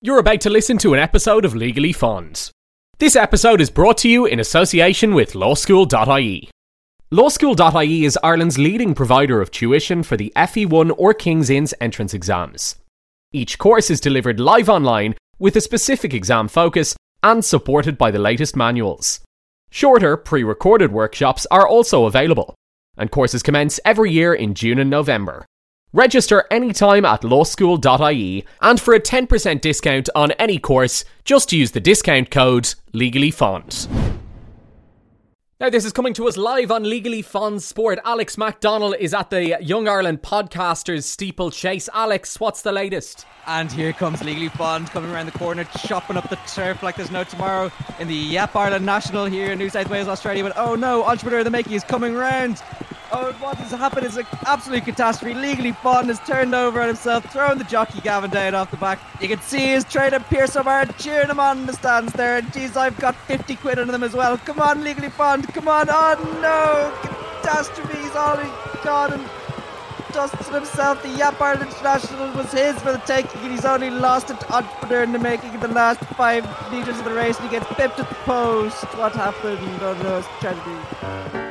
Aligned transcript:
You're 0.00 0.20
about 0.20 0.40
to 0.42 0.50
listen 0.50 0.78
to 0.78 0.94
an 0.94 1.00
episode 1.00 1.44
of 1.44 1.56
Legally 1.56 1.92
Fond. 1.92 2.52
This 3.00 3.16
episode 3.16 3.60
is 3.60 3.68
brought 3.68 3.98
to 3.98 4.08
you 4.08 4.26
in 4.26 4.38
association 4.38 5.12
with 5.12 5.32
lawschool.ie. 5.32 6.48
Lawschool.ie 7.10 8.04
is 8.04 8.16
Ireland's 8.22 8.58
leading 8.58 8.94
provider 8.94 9.40
of 9.40 9.50
tuition 9.50 10.04
for 10.04 10.16
the 10.16 10.32
FE1 10.36 10.94
or 10.96 11.14
King's 11.14 11.50
Inns 11.50 11.74
entrance 11.80 12.14
exams. 12.14 12.76
Each 13.32 13.58
course 13.58 13.90
is 13.90 14.00
delivered 14.00 14.38
live 14.38 14.68
online 14.68 15.16
with 15.40 15.56
a 15.56 15.60
specific 15.60 16.14
exam 16.14 16.46
focus 16.46 16.94
and 17.24 17.44
supported 17.44 17.98
by 17.98 18.12
the 18.12 18.20
latest 18.20 18.54
manuals. 18.54 19.18
Shorter, 19.68 20.16
pre 20.16 20.44
recorded 20.44 20.92
workshops 20.92 21.44
are 21.50 21.66
also 21.66 22.04
available, 22.04 22.54
and 22.96 23.10
courses 23.10 23.42
commence 23.42 23.80
every 23.84 24.12
year 24.12 24.32
in 24.32 24.54
June 24.54 24.78
and 24.78 24.90
November. 24.90 25.44
Register 25.98 26.46
anytime 26.48 27.04
at 27.04 27.22
lawschool.ie 27.22 28.44
and 28.62 28.80
for 28.80 28.94
a 28.94 29.00
10% 29.00 29.60
discount 29.60 30.08
on 30.14 30.30
any 30.32 30.56
course, 30.56 31.04
just 31.24 31.52
use 31.52 31.72
the 31.72 31.80
discount 31.80 32.30
code 32.30 32.72
LegallyFond. 32.94 33.88
Now, 35.58 35.70
this 35.70 35.84
is 35.84 35.92
coming 35.92 36.14
to 36.14 36.28
us 36.28 36.36
live 36.36 36.70
on 36.70 36.88
Legally 36.88 37.20
Fond 37.20 37.64
Sport. 37.64 37.98
Alex 38.04 38.38
MacDonald 38.38 38.94
is 39.00 39.12
at 39.12 39.30
the 39.30 39.58
Young 39.60 39.88
Ireland 39.88 40.22
Podcasters 40.22 41.02
Steeplechase. 41.02 41.88
Alex, 41.92 42.38
what's 42.38 42.62
the 42.62 42.70
latest? 42.70 43.26
And 43.48 43.72
here 43.72 43.92
comes 43.92 44.22
Legally 44.22 44.50
Fond 44.50 44.86
coming 44.90 45.10
around 45.10 45.26
the 45.26 45.36
corner, 45.36 45.64
chopping 45.64 46.16
up 46.16 46.30
the 46.30 46.38
turf 46.46 46.80
like 46.84 46.94
there's 46.94 47.10
no 47.10 47.24
tomorrow 47.24 47.72
in 47.98 48.06
the 48.06 48.14
Yap 48.14 48.54
Ireland 48.54 48.86
National 48.86 49.24
here 49.24 49.50
in 49.50 49.58
New 49.58 49.68
South 49.68 49.90
Wales, 49.90 50.06
Australia. 50.06 50.44
But 50.44 50.52
oh 50.56 50.76
no, 50.76 51.02
Entrepreneur 51.02 51.40
of 51.40 51.44
the 51.44 51.50
Making 51.50 51.72
is 51.72 51.82
coming 51.82 52.14
round. 52.14 52.62
Oh, 53.10 53.32
what 53.40 53.56
has 53.56 53.70
happened 53.70 54.06
is 54.06 54.18
an 54.18 54.26
absolute 54.44 54.84
catastrophe. 54.84 55.32
Legally 55.34 55.72
Fond 55.72 56.08
has 56.08 56.20
turned 56.20 56.54
over 56.54 56.80
on 56.82 56.88
himself, 56.88 57.24
thrown 57.32 57.56
the 57.56 57.64
jockey 57.64 58.02
Gavin 58.02 58.30
down 58.30 58.54
off 58.54 58.70
the 58.70 58.76
back. 58.76 59.00
You 59.20 59.28
can 59.28 59.40
see 59.40 59.68
his 59.68 59.84
trainer 59.84 60.20
Pierce 60.20 60.56
O'Mara 60.56 60.92
cheering 60.98 61.30
him 61.30 61.40
on 61.40 61.60
in 61.60 61.66
the 61.66 61.72
stands 61.72 62.12
there. 62.12 62.36
And 62.36 62.52
geez, 62.52 62.76
I've 62.76 62.98
got 62.98 63.14
50 63.14 63.56
quid 63.56 63.78
on 63.78 63.88
them 63.88 64.02
as 64.02 64.12
well. 64.12 64.36
Come 64.36 64.60
on, 64.60 64.84
Legally 64.84 65.08
Fond, 65.08 65.48
come 65.54 65.68
on. 65.68 65.86
Oh 65.88 66.16
no, 66.42 67.40
catastrophe. 67.40 67.96
He's 67.96 68.14
all 68.14 68.36
gone 68.84 69.14
and 69.14 69.30
dusted 70.12 70.54
himself. 70.54 71.02
The 71.02 71.08
Yap 71.08 71.40
Ireland 71.40 71.70
International 71.70 72.30
was 72.32 72.52
his 72.52 72.78
for 72.82 72.92
the 72.92 72.98
taking, 72.98 73.40
and 73.40 73.52
he's 73.52 73.64
only 73.64 73.88
lost 73.88 74.28
it 74.28 74.38
to 74.40 74.54
Entrepreneur 74.54 75.02
in 75.04 75.12
the 75.12 75.18
making 75.18 75.54
in 75.54 75.60
the 75.60 75.68
last 75.68 76.00
five 76.16 76.44
metres 76.70 76.98
of 76.98 77.04
the 77.06 77.14
race, 77.14 77.38
and 77.38 77.48
he 77.48 77.58
gets 77.58 77.66
pipped 77.72 77.98
at 77.98 78.08
the 78.08 78.14
post. 78.26 78.84
What 78.98 79.12
happened? 79.12 79.58
Oh 79.80 79.98
no, 80.02 80.18
it's 80.18 80.28
tragedy. 80.40 81.47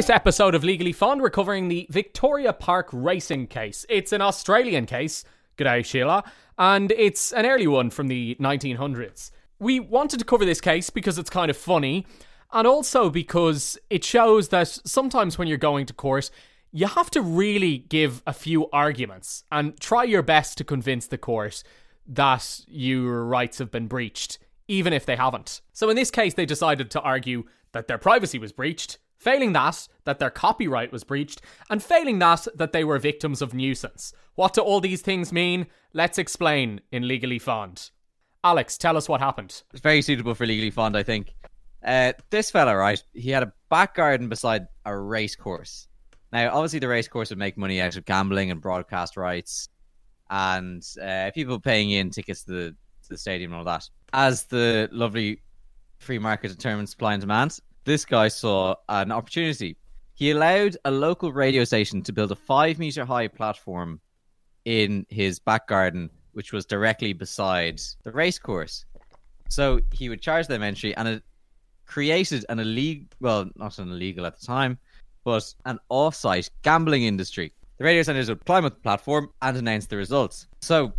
This 0.00 0.08
episode 0.08 0.54
of 0.54 0.64
Legally 0.64 0.94
Fond, 0.94 1.20
we're 1.20 1.28
covering 1.28 1.68
the 1.68 1.86
Victoria 1.90 2.54
Park 2.54 2.88
racing 2.90 3.46
case. 3.46 3.84
It's 3.90 4.14
an 4.14 4.22
Australian 4.22 4.86
case, 4.86 5.24
g'day 5.58 5.84
Sheila, 5.84 6.24
and 6.56 6.90
it's 6.92 7.34
an 7.34 7.44
early 7.44 7.66
one 7.66 7.90
from 7.90 8.08
the 8.08 8.34
1900s. 8.40 9.30
We 9.58 9.78
wanted 9.78 10.18
to 10.20 10.24
cover 10.24 10.46
this 10.46 10.58
case 10.58 10.88
because 10.88 11.18
it's 11.18 11.28
kind 11.28 11.50
of 11.50 11.56
funny, 11.58 12.06
and 12.50 12.66
also 12.66 13.10
because 13.10 13.76
it 13.90 14.02
shows 14.02 14.48
that 14.48 14.68
sometimes 14.68 15.36
when 15.36 15.48
you're 15.48 15.58
going 15.58 15.84
to 15.84 15.92
court, 15.92 16.30
you 16.72 16.86
have 16.86 17.10
to 17.10 17.20
really 17.20 17.76
give 17.76 18.22
a 18.26 18.32
few 18.32 18.70
arguments 18.70 19.44
and 19.52 19.78
try 19.80 20.04
your 20.04 20.22
best 20.22 20.56
to 20.56 20.64
convince 20.64 21.08
the 21.08 21.18
court 21.18 21.62
that 22.06 22.62
your 22.66 23.26
rights 23.26 23.58
have 23.58 23.70
been 23.70 23.86
breached, 23.86 24.38
even 24.66 24.94
if 24.94 25.04
they 25.04 25.16
haven't. 25.16 25.60
So 25.74 25.90
in 25.90 25.96
this 25.96 26.10
case, 26.10 26.32
they 26.32 26.46
decided 26.46 26.90
to 26.92 27.02
argue 27.02 27.44
that 27.72 27.86
their 27.86 27.98
privacy 27.98 28.38
was 28.38 28.50
breached, 28.50 28.96
Failing 29.20 29.52
that, 29.52 29.86
that 30.04 30.18
their 30.18 30.30
copyright 30.30 30.92
was 30.92 31.04
breached, 31.04 31.42
and 31.68 31.82
failing 31.82 32.18
that, 32.20 32.48
that 32.54 32.72
they 32.72 32.84
were 32.84 32.98
victims 32.98 33.42
of 33.42 33.52
nuisance. 33.52 34.14
What 34.34 34.54
do 34.54 34.62
all 34.62 34.80
these 34.80 35.02
things 35.02 35.30
mean? 35.30 35.66
Let's 35.92 36.16
explain 36.16 36.80
in 36.90 37.06
Legally 37.06 37.38
Fond. 37.38 37.90
Alex, 38.42 38.78
tell 38.78 38.96
us 38.96 39.10
what 39.10 39.20
happened. 39.20 39.62
It's 39.74 39.82
very 39.82 40.00
suitable 40.00 40.34
for 40.34 40.46
Legally 40.46 40.70
Fond, 40.70 40.96
I 40.96 41.02
think. 41.02 41.34
Uh, 41.84 42.14
this 42.30 42.50
fella, 42.50 42.74
right, 42.74 43.02
he 43.12 43.28
had 43.28 43.42
a 43.42 43.52
back 43.68 43.94
garden 43.94 44.30
beside 44.30 44.66
a 44.86 44.96
race 44.96 45.36
course. 45.36 45.86
Now, 46.32 46.54
obviously, 46.54 46.78
the 46.78 46.88
race 46.88 47.06
course 47.06 47.28
would 47.28 47.38
make 47.38 47.58
money 47.58 47.78
out 47.78 47.96
of 47.96 48.06
gambling 48.06 48.50
and 48.50 48.58
broadcast 48.58 49.18
rights 49.18 49.68
and 50.30 50.82
uh, 51.02 51.30
people 51.34 51.60
paying 51.60 51.90
in 51.90 52.08
tickets 52.08 52.44
to 52.44 52.52
the, 52.52 52.70
to 53.02 53.08
the 53.10 53.18
stadium 53.18 53.52
and 53.52 53.58
all 53.58 53.64
that. 53.66 53.86
As 54.14 54.44
the 54.44 54.88
lovely 54.92 55.42
free 55.98 56.18
market 56.18 56.48
determines 56.48 56.90
supply 56.90 57.12
and 57.12 57.20
demand, 57.20 57.58
this 57.84 58.04
guy 58.04 58.28
saw 58.28 58.74
an 58.88 59.12
opportunity. 59.12 59.76
He 60.14 60.30
allowed 60.32 60.76
a 60.84 60.90
local 60.90 61.32
radio 61.32 61.64
station 61.64 62.02
to 62.02 62.12
build 62.12 62.30
a 62.30 62.36
five 62.36 62.78
meter 62.78 63.04
high 63.04 63.28
platform 63.28 64.00
in 64.64 65.06
his 65.08 65.38
back 65.38 65.66
garden, 65.66 66.10
which 66.32 66.52
was 66.52 66.66
directly 66.66 67.12
beside 67.12 67.80
the 68.02 68.12
race 68.12 68.38
course. 68.38 68.84
So 69.48 69.80
he 69.92 70.08
would 70.08 70.20
charge 70.20 70.46
them 70.46 70.62
entry, 70.62 70.94
and 70.96 71.08
it 71.08 71.22
created 71.86 72.44
an 72.48 72.60
illegal, 72.60 73.06
well, 73.20 73.50
not 73.56 73.78
an 73.78 73.90
illegal 73.90 74.26
at 74.26 74.38
the 74.38 74.46
time, 74.46 74.78
but 75.24 75.52
an 75.64 75.78
off-site 75.88 76.50
gambling 76.62 77.04
industry. 77.04 77.52
The 77.78 77.84
radio 77.84 78.02
centers 78.02 78.28
would 78.28 78.44
climb 78.44 78.64
up 78.64 78.74
the 78.74 78.80
platform 78.80 79.30
and 79.42 79.56
announce 79.56 79.86
the 79.86 79.96
results. 79.96 80.46
So, 80.60 80.92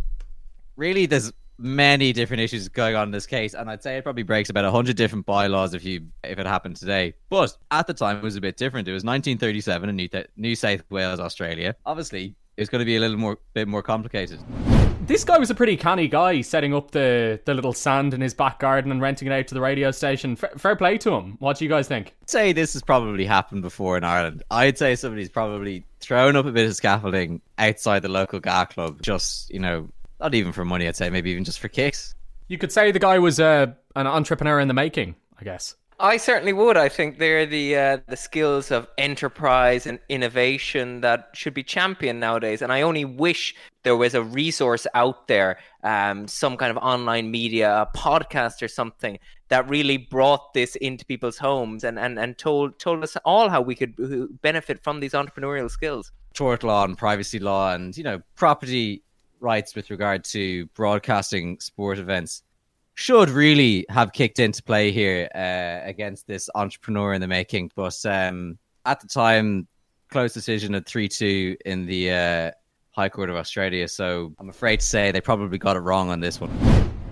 really, 0.76 1.06
there's 1.06 1.32
many 1.62 2.12
different 2.12 2.42
issues 2.42 2.68
going 2.68 2.96
on 2.96 3.08
in 3.08 3.10
this 3.12 3.26
case, 3.26 3.54
and 3.54 3.70
I'd 3.70 3.82
say 3.82 3.96
it 3.96 4.04
probably 4.04 4.22
breaks 4.24 4.50
about 4.50 4.70
hundred 4.70 4.96
different 4.96 5.26
bylaws 5.26 5.74
if 5.74 5.84
you 5.84 6.08
if 6.24 6.38
it 6.38 6.46
happened 6.46 6.76
today. 6.76 7.14
But 7.30 7.56
at 7.70 7.86
the 7.86 7.94
time, 7.94 8.18
it 8.18 8.22
was 8.22 8.36
a 8.36 8.40
bit 8.40 8.56
different. 8.56 8.88
It 8.88 8.92
was 8.92 9.04
1937 9.04 9.88
in 9.88 9.96
New, 9.96 10.08
Th- 10.08 10.26
New 10.36 10.54
South 10.54 10.82
Wales, 10.90 11.20
Australia. 11.20 11.76
Obviously, 11.86 12.34
it's 12.56 12.68
going 12.68 12.80
to 12.80 12.86
be 12.86 12.96
a 12.96 13.00
little 13.00 13.16
more 13.16 13.38
bit 13.54 13.68
more 13.68 13.82
complicated. 13.82 14.40
This 15.04 15.24
guy 15.24 15.36
was 15.36 15.50
a 15.50 15.54
pretty 15.54 15.76
canny 15.76 16.06
guy, 16.06 16.42
setting 16.42 16.74
up 16.74 16.92
the 16.92 17.40
the 17.44 17.54
little 17.54 17.72
sand 17.72 18.14
in 18.14 18.20
his 18.20 18.34
back 18.34 18.60
garden 18.60 18.92
and 18.92 19.00
renting 19.00 19.28
it 19.28 19.32
out 19.32 19.48
to 19.48 19.54
the 19.54 19.60
radio 19.60 19.90
station. 19.90 20.38
F- 20.40 20.60
fair 20.60 20.76
play 20.76 20.96
to 20.98 21.12
him. 21.12 21.36
What 21.40 21.58
do 21.58 21.64
you 21.64 21.68
guys 21.70 21.88
think? 21.88 22.14
I'd 22.22 22.30
say 22.30 22.52
this 22.52 22.74
has 22.74 22.82
probably 22.82 23.26
happened 23.26 23.62
before 23.62 23.96
in 23.96 24.04
Ireland. 24.04 24.42
I'd 24.50 24.78
say 24.78 24.94
somebody's 24.94 25.28
probably 25.28 25.84
thrown 26.00 26.36
up 26.36 26.46
a 26.46 26.52
bit 26.52 26.66
of 26.66 26.76
scaffolding 26.76 27.40
outside 27.58 28.02
the 28.02 28.08
local 28.08 28.38
GAA 28.38 28.66
club, 28.66 29.02
just 29.02 29.50
you 29.50 29.58
know 29.58 29.88
not 30.22 30.34
even 30.34 30.52
for 30.52 30.64
money, 30.64 30.86
I'd 30.86 30.96
say, 30.96 31.10
maybe 31.10 31.30
even 31.30 31.44
just 31.44 31.58
for 31.58 31.68
kicks. 31.68 32.14
You 32.48 32.58
could 32.58 32.72
say 32.72 32.92
the 32.92 32.98
guy 32.98 33.18
was 33.18 33.40
uh, 33.40 33.66
an 33.96 34.06
entrepreneur 34.06 34.60
in 34.60 34.68
the 34.68 34.74
making, 34.74 35.16
I 35.38 35.44
guess. 35.44 35.74
I 36.00 36.16
certainly 36.16 36.52
would. 36.52 36.76
I 36.76 36.88
think 36.88 37.18
they're 37.18 37.46
the 37.46 37.76
uh, 37.76 37.98
the 38.08 38.16
skills 38.16 38.72
of 38.72 38.88
enterprise 38.98 39.86
and 39.86 40.00
innovation 40.08 41.00
that 41.02 41.28
should 41.32 41.54
be 41.54 41.62
championed 41.62 42.18
nowadays. 42.18 42.60
And 42.60 42.72
I 42.72 42.82
only 42.82 43.04
wish 43.04 43.54
there 43.84 43.96
was 43.96 44.14
a 44.14 44.22
resource 44.22 44.84
out 44.94 45.28
there, 45.28 45.58
um, 45.84 46.26
some 46.26 46.56
kind 46.56 46.76
of 46.76 46.76
online 46.78 47.30
media, 47.30 47.82
a 47.82 47.96
podcast 47.96 48.62
or 48.62 48.68
something 48.68 49.18
that 49.48 49.68
really 49.68 49.96
brought 49.96 50.54
this 50.54 50.74
into 50.76 51.04
people's 51.04 51.38
homes 51.38 51.84
and, 51.84 51.98
and, 52.00 52.18
and 52.18 52.36
told 52.36 52.80
told 52.80 53.04
us 53.04 53.16
all 53.24 53.48
how 53.48 53.60
we 53.60 53.76
could 53.76 53.94
benefit 54.42 54.82
from 54.82 54.98
these 54.98 55.12
entrepreneurial 55.12 55.70
skills. 55.70 56.10
Tort 56.34 56.64
law 56.64 56.84
and 56.84 56.98
privacy 56.98 57.38
law 57.38 57.74
and 57.74 57.96
you 57.96 58.02
know 58.02 58.22
property 58.34 59.04
rights 59.42 59.74
with 59.74 59.90
regard 59.90 60.24
to 60.24 60.66
broadcasting 60.66 61.58
sport 61.60 61.98
events 61.98 62.42
should 62.94 63.30
really 63.30 63.86
have 63.88 64.12
kicked 64.12 64.38
into 64.38 64.62
play 64.62 64.92
here 64.92 65.28
uh, 65.34 65.86
against 65.86 66.26
this 66.26 66.48
entrepreneur 66.54 67.12
in 67.14 67.20
the 67.20 67.26
making. 67.26 67.70
But 67.74 67.98
um, 68.04 68.58
at 68.84 69.00
the 69.00 69.08
time, 69.08 69.66
close 70.10 70.32
decision 70.32 70.74
at 70.74 70.86
3 70.86 71.08
2 71.08 71.56
in 71.64 71.86
the 71.86 72.10
uh, 72.10 72.50
High 72.90 73.08
Court 73.08 73.30
of 73.30 73.36
Australia. 73.36 73.88
So 73.88 74.34
I'm 74.38 74.48
afraid 74.48 74.80
to 74.80 74.86
say 74.86 75.10
they 75.10 75.20
probably 75.20 75.58
got 75.58 75.76
it 75.76 75.80
wrong 75.80 76.10
on 76.10 76.20
this 76.20 76.40
one. 76.40 76.50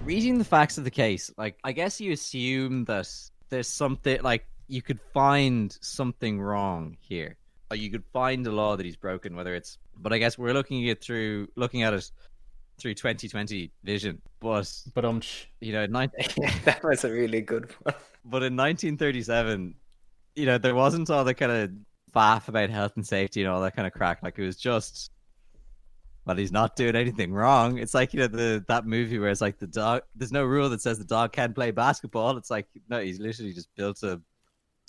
Reading 0.05 0.39
the 0.39 0.45
facts 0.45 0.79
of 0.79 0.85
the 0.85 0.91
case, 0.91 1.31
like, 1.37 1.59
I 1.65 1.73
guess 1.73 2.01
you 2.01 2.13
assume 2.13 2.85
that 2.87 3.09
there's 3.49 3.69
something, 3.69 4.21
like, 4.23 4.47
you 4.67 4.83
could 4.83 5.01
find 5.13 5.77
something 5.81 6.41
wrong 6.41 6.97
here. 7.01 7.37
You 7.73 7.91
could 7.91 8.05
find 8.13 8.45
a 8.47 8.51
law 8.51 8.77
that 8.77 8.85
he's 8.85 8.97
broken, 8.97 9.37
whether 9.37 9.55
it's 9.55 9.79
but 10.03 10.13
I 10.13 10.19
guess 10.19 10.39
we're 10.39 10.55
looking 10.55 10.85
at 10.85 10.91
it 10.91 11.05
through 11.05 11.49
looking 11.57 11.83
at 11.83 11.93
it 11.93 12.11
through 12.81 12.95
2020 12.95 13.71
vision. 13.85 14.21
But 14.41 14.73
but 14.95 15.05
um, 15.05 15.23
you 15.61 15.73
know, 15.73 15.87
19... 15.87 16.51
that 16.65 16.83
was 16.83 17.05
a 17.05 17.11
really 17.11 17.41
good 17.41 17.71
one. 17.83 17.95
But 18.25 18.43
in 18.43 18.57
1937, 18.57 19.75
you 20.37 20.47
know, 20.47 20.59
there 20.59 20.75
wasn't 20.75 21.11
all 21.11 21.25
the 21.25 21.35
kind 21.35 21.53
of 21.53 21.71
faff 22.13 22.49
about 22.49 22.71
health 22.71 22.93
and 22.97 23.07
safety 23.07 23.43
and 23.43 23.51
all 23.51 23.61
that 23.63 23.77
kind 23.77 23.87
of 23.87 23.93
crack. 23.93 24.23
Like 24.23 24.39
it 24.39 24.45
was 24.45 24.57
just, 24.57 25.11
but 26.27 26.39
he's 26.39 26.53
not 26.53 26.77
doing 26.77 26.97
anything 26.97 27.33
wrong. 27.33 27.79
It's 27.79 27.95
like 27.95 28.13
you 28.13 28.21
know 28.21 28.27
the 28.27 28.65
that 28.69 28.87
movie 28.87 29.19
where 29.19 29.31
it's 29.31 29.41
like 29.41 29.59
the 29.59 29.67
dog. 29.67 30.03
There's 30.15 30.33
no 30.33 30.45
rule 30.45 30.69
that 30.71 30.83
says 30.83 30.99
the 30.99 31.05
dog 31.05 31.33
can't 31.33 31.55
play 31.55 31.71
basketball. 31.71 32.37
It's 32.37 32.51
like 32.51 32.67
no, 32.89 33.01
he's 33.01 33.21
literally 33.21 33.53
just 33.53 33.75
built 33.77 34.03
a 34.03 34.21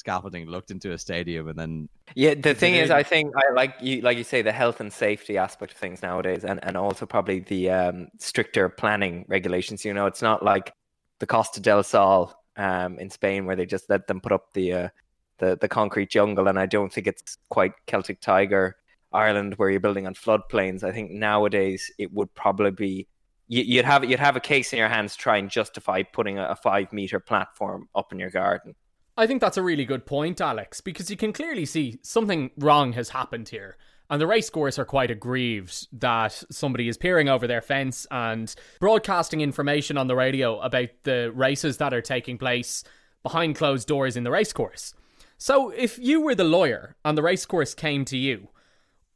scaffolding 0.02 0.46
looked 0.48 0.72
into 0.72 0.92
a 0.92 0.98
stadium 0.98 1.48
and 1.48 1.58
then 1.58 1.90
yeah 2.16 2.34
the 2.34 2.54
thing 2.54 2.76
is 2.76 2.92
i 2.92 3.04
think 3.04 3.34
i 3.38 3.54
like 3.54 3.76
you 3.82 4.02
like 4.02 4.18
you 4.18 4.24
say 4.24 4.42
the 4.42 4.52
health 4.52 4.82
and 4.82 4.92
safety 4.92 5.38
aspect 5.38 5.72
of 5.72 5.78
things 5.78 6.02
nowadays 6.02 6.44
and, 6.44 6.60
and 6.64 6.76
also 6.76 7.06
probably 7.06 7.40
the 7.40 7.70
um, 7.70 8.08
stricter 8.18 8.68
planning 8.68 9.24
regulations 9.28 9.86
you 9.86 9.94
know 9.94 10.06
it's 10.06 10.22
not 10.22 10.44
like 10.44 10.74
the 11.20 11.28
costa 11.28 11.60
del 11.62 11.84
sol 11.84 12.34
um, 12.58 13.00
in 13.00 13.10
spain 13.10 13.46
where 13.46 13.56
they 13.56 13.66
just 13.66 13.90
let 13.90 14.08
them 14.08 14.20
put 14.20 14.32
up 14.32 14.52
the 14.54 14.74
uh, 14.74 14.90
the, 15.38 15.58
the 15.62 15.68
concrete 15.68 16.10
jungle 16.10 16.48
and 16.48 16.60
i 16.60 16.66
don't 16.66 16.92
think 16.92 17.08
it's 17.08 17.38
quite 17.50 17.74
celtic 17.88 18.20
tiger 18.20 18.76
ireland 19.14 19.56
where 19.56 19.70
you're 19.70 19.80
building 19.80 20.08
on 20.08 20.14
floodplains. 20.14 20.84
I 20.84 20.92
think 20.92 21.12
nowadays 21.12 21.92
it 21.98 22.12
would 22.14 22.34
probably 22.34 22.72
be 22.72 23.08
you'd 23.48 23.86
have 23.86 24.10
you'd 24.10 24.20
have 24.20 24.38
a 24.38 24.42
case 24.42 24.72
in 24.72 24.80
your 24.80 24.88
hands 24.88 25.14
to 25.14 25.20
try 25.20 25.38
and 25.38 25.50
justify 25.50 26.04
putting 26.04 26.40
a 26.40 26.56
five 26.56 26.94
meter 26.94 27.20
platform 27.20 27.90
up 27.94 28.14
in 28.14 28.20
your 28.20 28.30
garden 28.30 28.76
I 29.22 29.28
think 29.28 29.40
that's 29.40 29.58
a 29.58 29.62
really 29.62 29.86
good 29.86 30.08
point, 30.08 30.42
Alex, 30.42 30.82
because 30.82 31.12
you 31.12 31.16
can 31.16 31.32
clearly 31.32 31.64
see 31.64 32.00
something 32.02 32.50
wrong 32.58 32.94
has 32.94 33.10
happened 33.10 33.50
here. 33.50 33.78
And 34.10 34.20
the 34.20 34.26
racecourse 34.26 34.80
are 34.80 34.84
quite 34.84 35.12
aggrieved 35.12 35.90
that 36.00 36.44
somebody 36.50 36.88
is 36.88 36.98
peering 36.98 37.30
over 37.30 37.46
their 37.46 37.62
fence 37.62 38.08
and 38.10 38.52
broadcasting 38.80 39.42
information 39.42 39.96
on 39.96 40.08
the 40.08 40.16
radio 40.16 40.60
about 40.62 40.90
the 41.04 41.32
races 41.36 41.78
that 41.78 41.94
are 41.94 42.02
taking 42.02 42.40
place 42.40 42.84
behind 43.22 43.58
closed 43.58 43.88
doors 43.88 44.18
in 44.18 44.24
the 44.24 44.32
racecourse. 44.32 44.96
So, 45.38 45.70
if 45.70 46.00
you 46.00 46.22
were 46.22 46.34
the 46.34 46.44
lawyer 46.44 46.96
and 47.06 47.16
the 47.16 47.22
racecourse 47.22 47.76
came 47.76 48.06
to 48.06 48.18
you, 48.18 48.48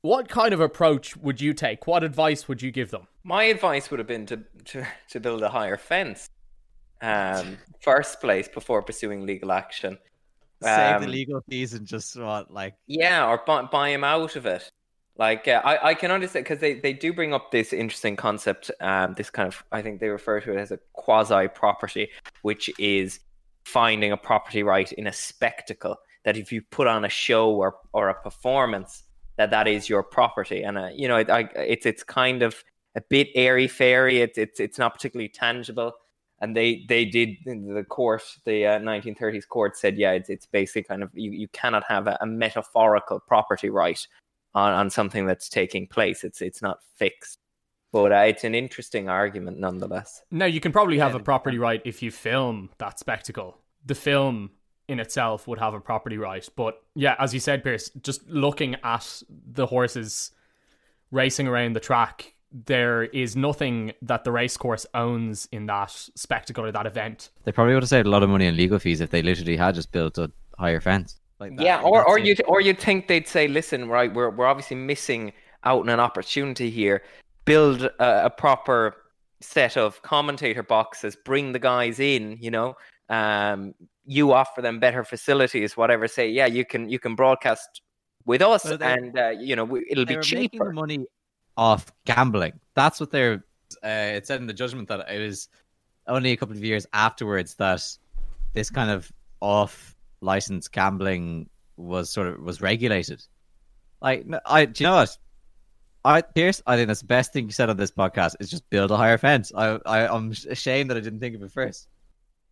what 0.01 0.30
kind 0.30 0.54
of 0.54 0.60
approach 0.60 1.18
would 1.18 1.42
you 1.42 1.51
take? 1.51 1.88
What 1.88 2.04
advice 2.04 2.48
would 2.48 2.62
you 2.62 2.69
give 2.69 2.92
them? 2.92 3.08
My 3.24 3.46
advice 3.46 3.90
would 3.90 4.00
have 4.00 4.08
been 4.08 4.28
to, 4.28 4.42
to, 4.66 4.86
to 5.10 5.19
build 5.19 5.42
a 5.42 5.50
higher 5.50 5.78
fence 5.78 6.30
um, 7.02 7.58
first 7.82 8.20
place 8.20 8.48
before 8.48 8.82
pursuing 8.82 9.26
legal 9.26 9.52
action. 9.52 9.98
Save 10.62 10.96
um, 10.96 11.02
the 11.04 11.08
legal 11.08 11.42
fees 11.50 11.74
and 11.74 11.86
just 11.86 12.18
what 12.18 12.52
like 12.52 12.76
yeah, 12.88 13.28
or 13.28 13.42
buy, 13.46 13.64
buy 13.64 13.90
him 13.90 14.04
out 14.04 14.36
of 14.36 14.46
it. 14.46 14.72
Like 15.18 15.48
uh, 15.48 15.62
I, 15.64 15.90
I 15.90 15.94
can 15.94 16.12
understand 16.12 16.46
because 16.46 16.60
they, 16.60 16.76
they 16.76 16.94
do 16.94 17.14
bring 17.14 17.34
up 17.34 17.52
this 17.52 17.74
interesting 17.74 18.16
concept. 18.16 18.72
Um, 18.82 19.14
this 19.16 19.30
kind 19.30 19.48
of 19.48 19.64
I 19.72 19.82
think 19.82 20.00
they 20.00 20.10
refer 20.10 20.40
to 20.42 20.52
it 20.54 20.58
as 20.58 20.72
a 20.72 20.80
quasi 20.94 21.48
property, 21.50 22.10
which 22.42 22.70
is 22.80 23.20
finding 23.66 24.12
a 24.12 24.18
property 24.18 24.64
right 24.64 24.92
in 24.94 25.08
a 25.08 25.14
spectacle. 25.14 25.98
That 26.24 26.38
if 26.38 26.52
you 26.52 26.62
put 26.62 26.88
on 26.88 27.06
a 27.06 27.10
show 27.10 27.52
or 27.52 27.76
or 27.94 28.10
a 28.10 28.14
performance, 28.14 29.04
that 29.38 29.52
that 29.52 29.68
is 29.68 29.88
your 29.88 30.04
property. 30.04 30.64
And 30.64 30.78
uh, 30.78 30.90
you 30.96 31.08
know, 31.08 31.18
it, 31.18 31.30
I, 31.30 31.50
it's 31.56 31.86
it's 31.86 32.04
kind 32.04 32.42
of 32.44 32.64
a 32.96 33.02
bit 33.02 33.28
airy 33.36 33.68
fairy. 33.68 34.22
It's 34.22 34.38
it's 34.38 34.60
it's 34.60 34.80
not 34.80 34.96
particularly 34.96 35.30
tangible 35.30 35.94
and 36.40 36.56
they 36.56 36.86
they 36.90 37.06
did 37.06 37.30
the 37.46 37.86
court 37.88 38.24
the 38.46 38.66
uh, 38.66 38.80
1930s 38.80 39.48
court 39.48 39.78
said 39.78 39.98
yeah 39.98 40.12
it's 40.12 40.30
it's 40.30 40.46
basically 40.46 40.84
kind 40.84 41.02
of 41.02 41.10
you, 41.14 41.32
you 41.32 41.48
cannot 41.50 41.84
have 41.86 42.08
a, 42.08 42.18
a 42.22 42.26
metaphorical 42.26 43.20
property 43.22 43.70
right 43.70 44.06
on, 44.56 44.74
on 44.74 44.90
something 44.90 45.28
that's 45.28 45.50
taking 45.50 45.86
place. 45.86 46.24
It's 46.24 46.42
it's 46.42 46.62
not 46.62 46.80
fixed. 46.96 47.40
But 47.92 48.12
uh, 48.12 48.26
it's 48.28 48.44
an 48.44 48.56
interesting 48.56 49.08
argument 49.08 49.60
nonetheless. 49.60 50.22
Now 50.32 50.46
you 50.46 50.60
can 50.60 50.72
probably 50.72 50.98
have 50.98 51.14
a 51.14 51.20
property 51.20 51.60
right 51.60 51.82
if 51.86 52.02
you 52.02 52.10
film 52.12 52.70
that 52.80 52.98
spectacle. 53.00 53.58
The 53.86 53.96
film 53.96 54.52
in 54.88 55.00
itself 55.00 55.48
would 55.48 55.60
have 55.60 55.74
a 55.74 55.80
property 55.80 56.18
right. 56.18 56.48
But 56.56 56.82
yeah 56.96 57.16
as 57.20 57.34
you 57.34 57.40
said 57.40 57.64
pierce 57.64 57.90
just 58.02 58.28
looking 58.28 58.76
at 58.84 59.22
the 59.30 59.68
horses 59.68 60.32
racing 61.12 61.48
around 61.48 61.74
the 61.74 61.80
track 61.80 62.34
there 62.52 63.04
is 63.04 63.36
nothing 63.36 63.92
that 64.02 64.24
the 64.24 64.32
racecourse 64.32 64.86
owns 64.94 65.48
in 65.52 65.66
that 65.66 65.92
spectacle 65.92 66.66
or 66.66 66.72
that 66.72 66.86
event. 66.86 67.30
They 67.44 67.52
probably 67.52 67.74
would 67.74 67.84
have 67.84 67.90
saved 67.90 68.08
a 68.08 68.10
lot 68.10 68.24
of 68.24 68.30
money 68.30 68.46
in 68.46 68.56
legal 68.56 68.80
fees 68.80 69.02
if 69.02 69.10
they 69.10 69.22
literally 69.22 69.58
had 69.58 69.76
just 69.76 69.92
built 69.92 70.18
a 70.18 70.32
higher 70.58 70.80
fence. 70.80 71.20
Like 71.40 71.58
that. 71.58 71.64
Yeah, 71.64 71.82
or, 71.82 72.08
or 72.08 72.18
you 72.18 72.36
or 72.48 72.62
you 72.62 72.74
think 72.74 73.08
they'd 73.08 73.28
say, 73.28 73.48
listen, 73.48 73.90
right, 73.90 74.14
we're 74.14 74.30
we're 74.30 74.46
obviously 74.46 74.78
missing 74.78 75.34
out 75.66 75.82
on 75.82 75.90
an 75.90 76.00
opportunity 76.00 76.70
here. 76.70 77.04
Build 77.44 77.84
a, 77.84 78.26
a 78.26 78.30
proper 78.30 78.96
set 79.42 79.76
of 79.76 80.02
commentator 80.02 80.64
boxes, 80.64 81.18
bring 81.26 81.52
the 81.52 81.60
guys 81.60 82.00
in, 82.00 82.38
you 82.40 82.52
know, 82.52 82.76
um, 83.10 83.76
you 84.06 84.32
offer 84.32 84.62
them 84.62 84.80
better 84.80 85.04
facilities, 85.04 85.76
whatever. 85.76 86.08
Say, 86.08 86.30
yeah, 86.30 86.46
you 86.46 86.64
can 86.66 86.88
you 86.90 87.00
can 87.00 87.16
broadcast 87.16 87.82
with 88.26 88.42
us, 88.42 88.64
well, 88.64 88.82
and 88.82 89.18
uh, 89.18 89.30
you 89.38 89.56
know 89.56 89.78
it'll 89.90 90.06
be 90.06 90.18
cheaper. 90.18 90.72
money 90.72 91.06
off 91.57 91.92
gambling. 92.06 92.60
That's 92.75 93.00
what 93.00 93.12
they're. 93.12 93.44
Uh, 93.84 94.13
it 94.16 94.28
said 94.28 94.42
in 94.42 94.48
the 94.48 94.54
judgment 94.54 94.88
that 94.88 95.10
it 95.10 95.19
was 95.19 95.50
only 96.07 96.31
a 96.31 96.38
couple 96.38 96.56
of 96.56 96.63
years 96.63 96.86
afterwards 96.94 97.56
that 97.56 97.81
this 98.54 98.69
kind 98.69 98.92
of 98.92 99.12
off 99.42 99.96
license 100.22 100.68
gambling 100.68 101.50
was 101.78 102.10
sort 102.10 102.28
of 102.28 102.40
was 102.42 102.62
regulated. 102.62 103.22
Like, 104.02 104.25
I 104.46 104.66
do 104.66 104.84
you 104.84 104.90
know 104.90 104.96
what? 104.96 105.18
I 106.04 106.22
Pierce, 106.22 106.62
I 106.68 106.75
think 106.75 106.88
that's 106.88 107.02
the 107.02 107.07
best 107.07 107.34
thing 107.34 107.46
you 107.46 107.52
said 107.52 107.69
on 107.69 107.78
this 107.78 107.92
podcast 107.92 108.36
is 108.40 108.50
just 108.50 108.69
build 108.69 108.92
a 108.92 108.98
higher 108.98 109.18
fence. 109.18 109.51
I, 109.56 109.80
I 109.86 110.08
I'm 110.08 110.31
ashamed 110.50 110.92
that 110.92 110.98
I 110.98 111.00
didn't 111.00 111.19
think 111.19 111.36
of 111.36 111.42
it 111.42 111.51
first. 111.51 111.88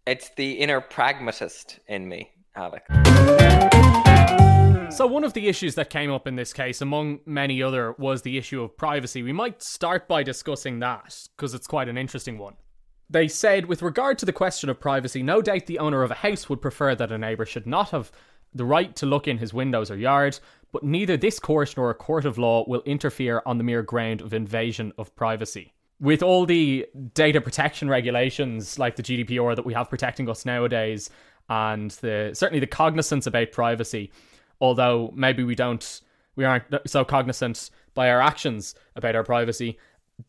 It's 0.06 0.32
the 0.36 0.54
inner 0.54 0.82
pragmatist 0.82 1.80
in 1.88 2.10
me, 2.10 2.32
Alex. 2.56 2.90
So, 4.94 5.08
one 5.08 5.24
of 5.24 5.34
the 5.34 5.48
issues 5.48 5.74
that 5.74 5.90
came 5.90 6.12
up 6.12 6.28
in 6.28 6.36
this 6.36 6.54
case, 6.54 6.80
among 6.80 7.22
many 7.26 7.64
other, 7.64 7.94
was 7.98 8.22
the 8.22 8.38
issue 8.38 8.62
of 8.62 8.78
privacy. 8.78 9.24
We 9.24 9.34
might 9.34 9.64
start 9.64 10.08
by 10.08 10.22
discussing 10.22 10.78
that, 10.80 11.18
because 11.36 11.56
it's 11.56 11.66
quite 11.66 11.90
an 11.90 11.98
interesting 11.98 12.38
one. 12.38 12.54
They 13.10 13.28
said, 13.28 13.66
with 13.66 13.82
regard 13.82 14.20
to 14.20 14.26
the 14.28 14.32
question 14.32 14.70
of 14.70 14.80
privacy, 14.80 15.24
no 15.24 15.42
doubt 15.42 15.66
the 15.66 15.80
owner 15.80 16.04
of 16.04 16.12
a 16.12 16.16
house 16.16 16.48
would 16.48 16.62
prefer 16.62 16.94
that 16.94 17.12
a 17.12 17.18
neighbour 17.18 17.48
should 17.48 17.66
not 17.66 17.90
have 17.90 18.12
the 18.54 18.66
right 18.66 18.96
to 18.98 19.08
look 19.08 19.28
in 19.28 19.40
his 19.40 19.52
windows 19.52 19.90
or 19.90 19.98
yard, 19.98 20.40
but 20.72 20.84
neither 20.84 21.18
this 21.18 21.40
court 21.40 21.74
nor 21.76 21.90
a 21.90 21.96
court 21.96 22.24
of 22.24 22.38
law 22.38 22.64
will 22.68 22.84
interfere 22.86 23.42
on 23.48 23.58
the 23.58 23.64
mere 23.64 23.82
ground 23.82 24.22
of 24.22 24.32
invasion 24.32 24.94
of 25.00 25.16
privacy. 25.16 25.74
With 26.00 26.22
all 26.22 26.46
the 26.46 26.86
data 27.16 27.42
protection 27.42 27.90
regulations 27.90 28.78
like 28.78 28.96
the 28.96 29.04
GDPR 29.04 29.56
that 29.56 29.66
we 29.66 29.74
have 29.74 29.90
protecting 29.90 30.30
us 30.30 30.46
nowadays, 30.46 31.10
and 31.50 31.90
the 31.92 32.30
certainly 32.36 32.60
the 32.60 32.68
cognizance 32.68 33.26
about 33.26 33.52
privacy, 33.52 34.12
although 34.64 35.12
maybe 35.14 35.44
we 35.44 35.56
don't 35.56 36.02
we 36.36 36.46
aren't 36.46 36.64
so 36.88 37.04
cognizant 37.04 37.70
by 37.94 38.10
our 38.10 38.22
actions 38.22 38.74
about 38.96 39.16
our 39.16 39.24
privacy. 39.24 39.78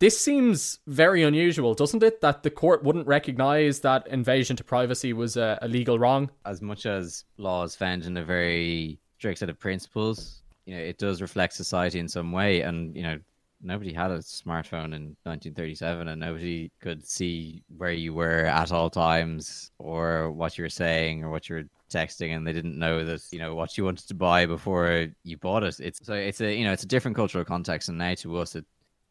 This 0.00 0.20
seems 0.20 0.80
very 0.86 1.22
unusual, 1.22 1.72
doesn't 1.72 2.02
it? 2.02 2.20
That 2.20 2.42
the 2.42 2.50
court 2.50 2.82
wouldn't 2.82 3.06
recognize 3.06 3.80
that 3.80 4.06
invasion 4.08 4.56
to 4.56 4.64
privacy 4.64 5.12
was 5.12 5.36
a, 5.36 5.58
a 5.62 5.68
legal 5.68 5.98
wrong. 5.98 6.30
As 6.44 6.60
much 6.60 6.84
as 6.84 7.24
laws 7.38 7.76
found 7.76 8.04
in 8.04 8.16
a 8.16 8.24
very 8.24 8.98
strict 9.16 9.38
set 9.38 9.48
of 9.48 9.58
principles, 9.58 10.42
you 10.66 10.74
know, 10.74 10.82
it 10.82 10.98
does 10.98 11.22
reflect 11.22 11.54
society 11.54 12.00
in 12.00 12.08
some 12.08 12.32
way. 12.32 12.62
And, 12.62 12.94
you 12.96 13.02
know, 13.02 13.18
nobody 13.64 13.92
had 13.92 14.10
a 14.10 14.18
smartphone 14.18 14.94
in 14.94 15.16
1937 15.24 16.08
and 16.08 16.20
nobody 16.20 16.70
could 16.80 17.04
see 17.04 17.62
where 17.76 17.92
you 17.92 18.12
were 18.12 18.44
at 18.44 18.70
all 18.70 18.90
times 18.90 19.70
or 19.78 20.30
what 20.30 20.56
you 20.56 20.64
were 20.64 20.68
saying 20.68 21.24
or 21.24 21.30
what 21.30 21.48
you 21.48 21.56
were 21.56 21.64
texting 21.90 22.36
and 22.36 22.46
they 22.46 22.52
didn't 22.52 22.78
know 22.78 23.04
that 23.04 23.22
you 23.30 23.38
know 23.38 23.54
what 23.54 23.76
you 23.78 23.84
wanted 23.84 24.06
to 24.06 24.14
buy 24.14 24.46
before 24.46 25.06
you 25.22 25.36
bought 25.38 25.62
it. 25.62 25.80
It's 25.80 26.04
so 26.04 26.14
it's 26.14 26.40
a 26.40 26.54
you 26.54 26.64
know 26.64 26.72
it's 26.72 26.84
a 26.84 26.88
different 26.88 27.16
cultural 27.16 27.44
context 27.44 27.88
and 27.88 27.98
now 27.98 28.14
to 28.14 28.36
us 28.38 28.54
it 28.54 28.64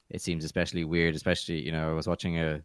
it 0.10 0.22
seems 0.22 0.45
especially 0.45 0.83
weird 0.83 1.15
especially 1.15 1.60
you 1.60 1.72
know 1.72 1.89
i 1.89 1.93
was 1.93 2.07
watching 2.07 2.38
a 2.38 2.62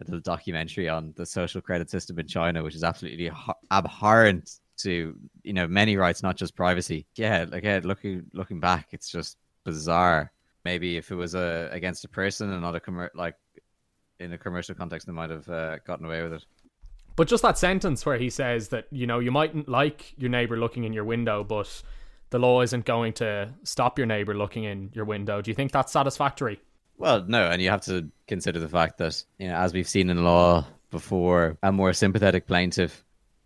a 0.00 0.04
little 0.04 0.20
documentary 0.20 0.88
on 0.88 1.12
the 1.16 1.26
social 1.26 1.60
credit 1.60 1.90
system 1.90 2.18
in 2.18 2.26
china 2.26 2.62
which 2.62 2.74
is 2.74 2.82
absolutely 2.82 3.30
abhorrent 3.70 4.58
to 4.76 5.16
you 5.42 5.52
know 5.52 5.68
many 5.68 5.96
rights 5.96 6.22
not 6.22 6.36
just 6.36 6.56
privacy. 6.56 7.06
Yeah 7.14 7.46
again 7.52 7.82
looking 7.84 8.24
looking 8.32 8.58
back 8.58 8.88
it's 8.92 9.08
just 9.08 9.36
bizarre 9.64 10.32
maybe 10.64 10.96
if 10.96 11.10
it 11.10 11.14
was 11.14 11.34
a 11.34 11.68
uh, 11.70 11.74
against 11.74 12.04
a 12.04 12.08
person 12.08 12.50
and 12.50 12.62
not 12.62 12.74
a 12.74 12.80
commer- 12.80 13.10
like 13.14 13.36
in 14.20 14.32
a 14.32 14.38
commercial 14.38 14.74
context 14.74 15.06
they 15.06 15.12
might 15.12 15.30
have 15.30 15.48
uh, 15.48 15.78
gotten 15.86 16.06
away 16.06 16.22
with 16.22 16.32
it 16.32 16.44
but 17.16 17.28
just 17.28 17.42
that 17.42 17.58
sentence 17.58 18.04
where 18.04 18.18
he 18.18 18.28
says 18.28 18.68
that, 18.68 18.86
you 18.90 19.06
know, 19.06 19.20
you 19.20 19.30
mightn't 19.30 19.68
like 19.68 20.14
your 20.18 20.30
neighbor 20.30 20.56
looking 20.56 20.84
in 20.84 20.92
your 20.92 21.04
window, 21.04 21.44
but 21.44 21.82
the 22.30 22.38
law 22.38 22.60
isn't 22.62 22.84
going 22.84 23.12
to 23.14 23.52
stop 23.62 23.98
your 23.98 24.06
neighbor 24.06 24.34
looking 24.34 24.64
in 24.64 24.90
your 24.92 25.04
window. 25.04 25.40
Do 25.40 25.50
you 25.50 25.54
think 25.54 25.70
that's 25.70 25.92
satisfactory? 25.92 26.60
Well, 26.96 27.24
no, 27.26 27.46
and 27.48 27.62
you 27.62 27.70
have 27.70 27.82
to 27.82 28.10
consider 28.26 28.58
the 28.58 28.68
fact 28.68 28.98
that, 28.98 29.22
you 29.38 29.48
know, 29.48 29.54
as 29.54 29.72
we've 29.72 29.88
seen 29.88 30.10
in 30.10 30.24
law 30.24 30.66
before, 30.90 31.56
a 31.62 31.70
more 31.70 31.92
sympathetic 31.92 32.46
plaintiff 32.46 33.04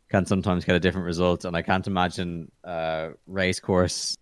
can 0.09 0.25
sometimes 0.25 0.65
get 0.65 0.75
a 0.75 0.81
different 0.81 1.07
result. 1.07 1.45
And 1.45 1.55
I 1.55 1.61
can't 1.61 1.87
imagine 1.87 2.51
uh, 2.65 3.11
racecourse 3.27 4.17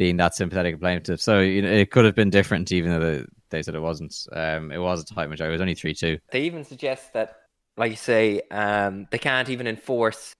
being 0.00 0.16
that 0.16 0.34
sympathetic 0.34 0.80
plaintiff. 0.80 1.20
So 1.20 1.40
you 1.40 1.60
know, 1.60 1.68
it 1.68 1.90
could 1.90 2.06
have 2.06 2.14
been 2.14 2.30
different, 2.30 2.72
even 2.72 2.90
though 2.90 3.22
they 3.50 3.62
said 3.62 3.74
it 3.74 3.82
wasn't. 3.82 4.16
Um, 4.32 4.72
it 4.72 4.78
was 4.78 5.02
a 5.02 5.04
tight 5.14 5.28
majority. 5.28 5.52
It 5.52 5.56
was 5.56 5.60
only 5.60 5.74
three 5.74 5.92
two. 5.92 6.18
They 6.32 6.40
even 6.44 6.64
suggest 6.64 7.12
that 7.12 7.36
like 7.76 7.90
you 7.90 7.98
say, 7.98 8.40
um, 8.50 9.08
they 9.10 9.18
can't 9.18 9.50
even 9.50 9.66
enforce 9.66 10.34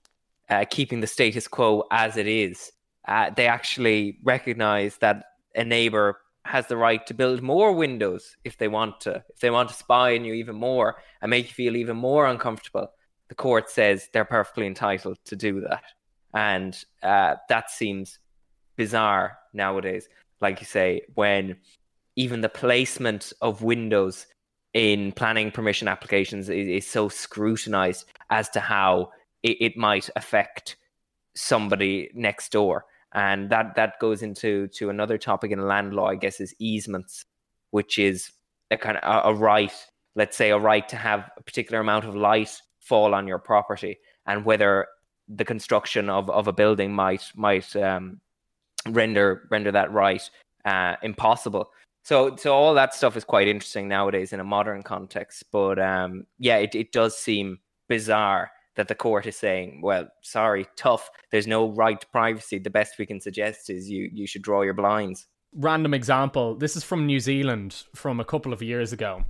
uh, 0.48 0.64
keeping 0.68 1.00
the 1.00 1.06
status 1.06 1.46
quo 1.46 1.84
as 1.92 2.16
it 2.16 2.26
is. 2.26 2.72
Uh, 3.06 3.30
they 3.36 3.48
actually 3.48 4.18
recognize 4.24 4.96
that 4.96 5.24
a 5.54 5.62
neighbor 5.62 6.18
has 6.46 6.66
the 6.68 6.76
right 6.78 7.06
to 7.06 7.12
build 7.12 7.42
more 7.42 7.72
windows 7.72 8.36
if 8.44 8.56
they 8.56 8.68
want 8.68 8.98
to. 9.02 9.22
If 9.28 9.40
they 9.40 9.50
want 9.50 9.68
to 9.68 9.74
spy 9.74 10.14
on 10.14 10.24
you 10.24 10.32
even 10.32 10.56
more 10.56 11.02
and 11.20 11.28
make 11.28 11.48
you 11.48 11.52
feel 11.52 11.76
even 11.76 11.98
more 11.98 12.26
uncomfortable, 12.26 12.88
the 13.28 13.34
court 13.34 13.68
says 13.68 14.08
they're 14.14 14.24
perfectly 14.24 14.66
entitled 14.66 15.18
to 15.26 15.36
do 15.36 15.60
that. 15.68 15.84
and 16.32 16.82
uh, 17.02 17.34
that 17.50 17.70
seems 17.70 18.18
bizarre 18.76 19.38
nowadays. 19.52 20.08
Like 20.40 20.60
you 20.60 20.66
say, 20.66 21.02
when 21.14 21.56
even 22.16 22.40
the 22.40 22.48
placement 22.48 23.32
of 23.40 23.62
windows 23.62 24.26
in 24.74 25.12
planning 25.12 25.50
permission 25.50 25.88
applications 25.88 26.48
is, 26.48 26.68
is 26.68 26.86
so 26.86 27.08
scrutinized 27.08 28.04
as 28.30 28.48
to 28.50 28.60
how 28.60 29.10
it, 29.42 29.56
it, 29.60 29.76
might 29.76 30.08
affect 30.16 30.76
somebody 31.34 32.10
next 32.14 32.52
door. 32.52 32.84
And 33.12 33.50
that, 33.50 33.74
that 33.74 33.98
goes 34.00 34.22
into 34.22 34.68
to 34.68 34.90
another 34.90 35.18
topic 35.18 35.50
in 35.50 35.66
land 35.66 35.94
law, 35.94 36.06
I 36.06 36.14
guess, 36.14 36.40
is 36.40 36.54
easements, 36.58 37.24
which 37.70 37.98
is 37.98 38.30
a 38.70 38.76
kind 38.76 38.98
of 38.98 39.24
a, 39.24 39.28
a 39.30 39.34
right, 39.34 39.72
let's 40.14 40.36
say 40.36 40.50
a 40.50 40.58
right 40.58 40.88
to 40.88 40.96
have 40.96 41.30
a 41.36 41.42
particular 41.42 41.80
amount 41.80 42.04
of 42.04 42.14
light 42.14 42.60
fall 42.80 43.14
on 43.14 43.26
your 43.26 43.38
property 43.38 43.98
and 44.26 44.44
whether 44.44 44.86
the 45.28 45.44
construction 45.44 46.08
of, 46.10 46.28
of 46.30 46.48
a 46.48 46.52
building 46.52 46.92
might 46.92 47.30
might 47.34 47.74
um, 47.76 48.20
render 48.88 49.46
render 49.50 49.72
that 49.72 49.92
right 49.92 50.28
uh, 50.64 50.96
impossible. 51.02 51.70
So 52.04 52.36
so 52.36 52.54
all 52.54 52.74
that 52.74 52.94
stuff 52.94 53.16
is 53.16 53.24
quite 53.24 53.48
interesting 53.48 53.88
nowadays 53.88 54.32
in 54.32 54.40
a 54.40 54.44
modern 54.44 54.82
context. 54.82 55.44
But 55.52 55.78
um, 55.78 56.26
yeah, 56.38 56.56
it, 56.56 56.74
it 56.74 56.92
does 56.92 57.16
seem 57.18 57.58
bizarre 57.88 58.50
that 58.76 58.88
the 58.88 58.94
court 58.94 59.26
is 59.26 59.36
saying, 59.36 59.80
well, 59.82 60.08
sorry, 60.22 60.66
tough. 60.76 61.10
There's 61.30 61.46
no 61.46 61.70
right 61.70 62.00
to 62.00 62.06
privacy. 62.06 62.58
The 62.58 62.70
best 62.70 62.98
we 62.98 63.06
can 63.06 63.20
suggest 63.20 63.68
is 63.70 63.90
you 63.90 64.10
you 64.12 64.26
should 64.26 64.42
draw 64.42 64.62
your 64.62 64.74
blinds. 64.74 65.26
Random 65.54 65.94
example. 65.94 66.54
This 66.54 66.76
is 66.76 66.84
from 66.84 67.06
New 67.06 67.20
Zealand 67.20 67.82
from 67.94 68.20
a 68.20 68.24
couple 68.24 68.52
of 68.52 68.62
years 68.62 68.92
ago. 68.92 69.24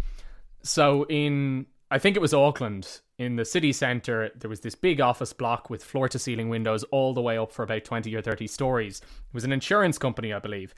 So 0.63 1.07
in 1.09 1.67
I 1.91 1.99
think 1.99 2.17
it 2.17 2.21
was 2.21 2.35
Auckland 2.35 3.01
in 3.21 3.37
the 3.37 3.45
city 3.45 3.73
centre, 3.73 4.31
there 4.35 4.49
was 4.49 4.61
this 4.61 4.75
big 4.75 4.99
office 4.99 5.35
block 5.35 5.69
with 5.69 5.85
floor 5.85 6.09
to 6.09 6.19
ceiling 6.19 6.49
windows 6.49 6.85
all 6.85 7.13
the 7.13 7.21
way 7.21 7.37
up 7.37 7.53
for 7.53 7.63
about 7.63 7.85
20 7.85 8.15
or 8.15 8.23
30 8.23 8.47
stories. 8.47 9.01
It 9.01 9.35
was 9.35 9.45
an 9.45 9.53
insurance 9.53 9.99
company, 9.99 10.33
I 10.33 10.39
believe. 10.39 10.75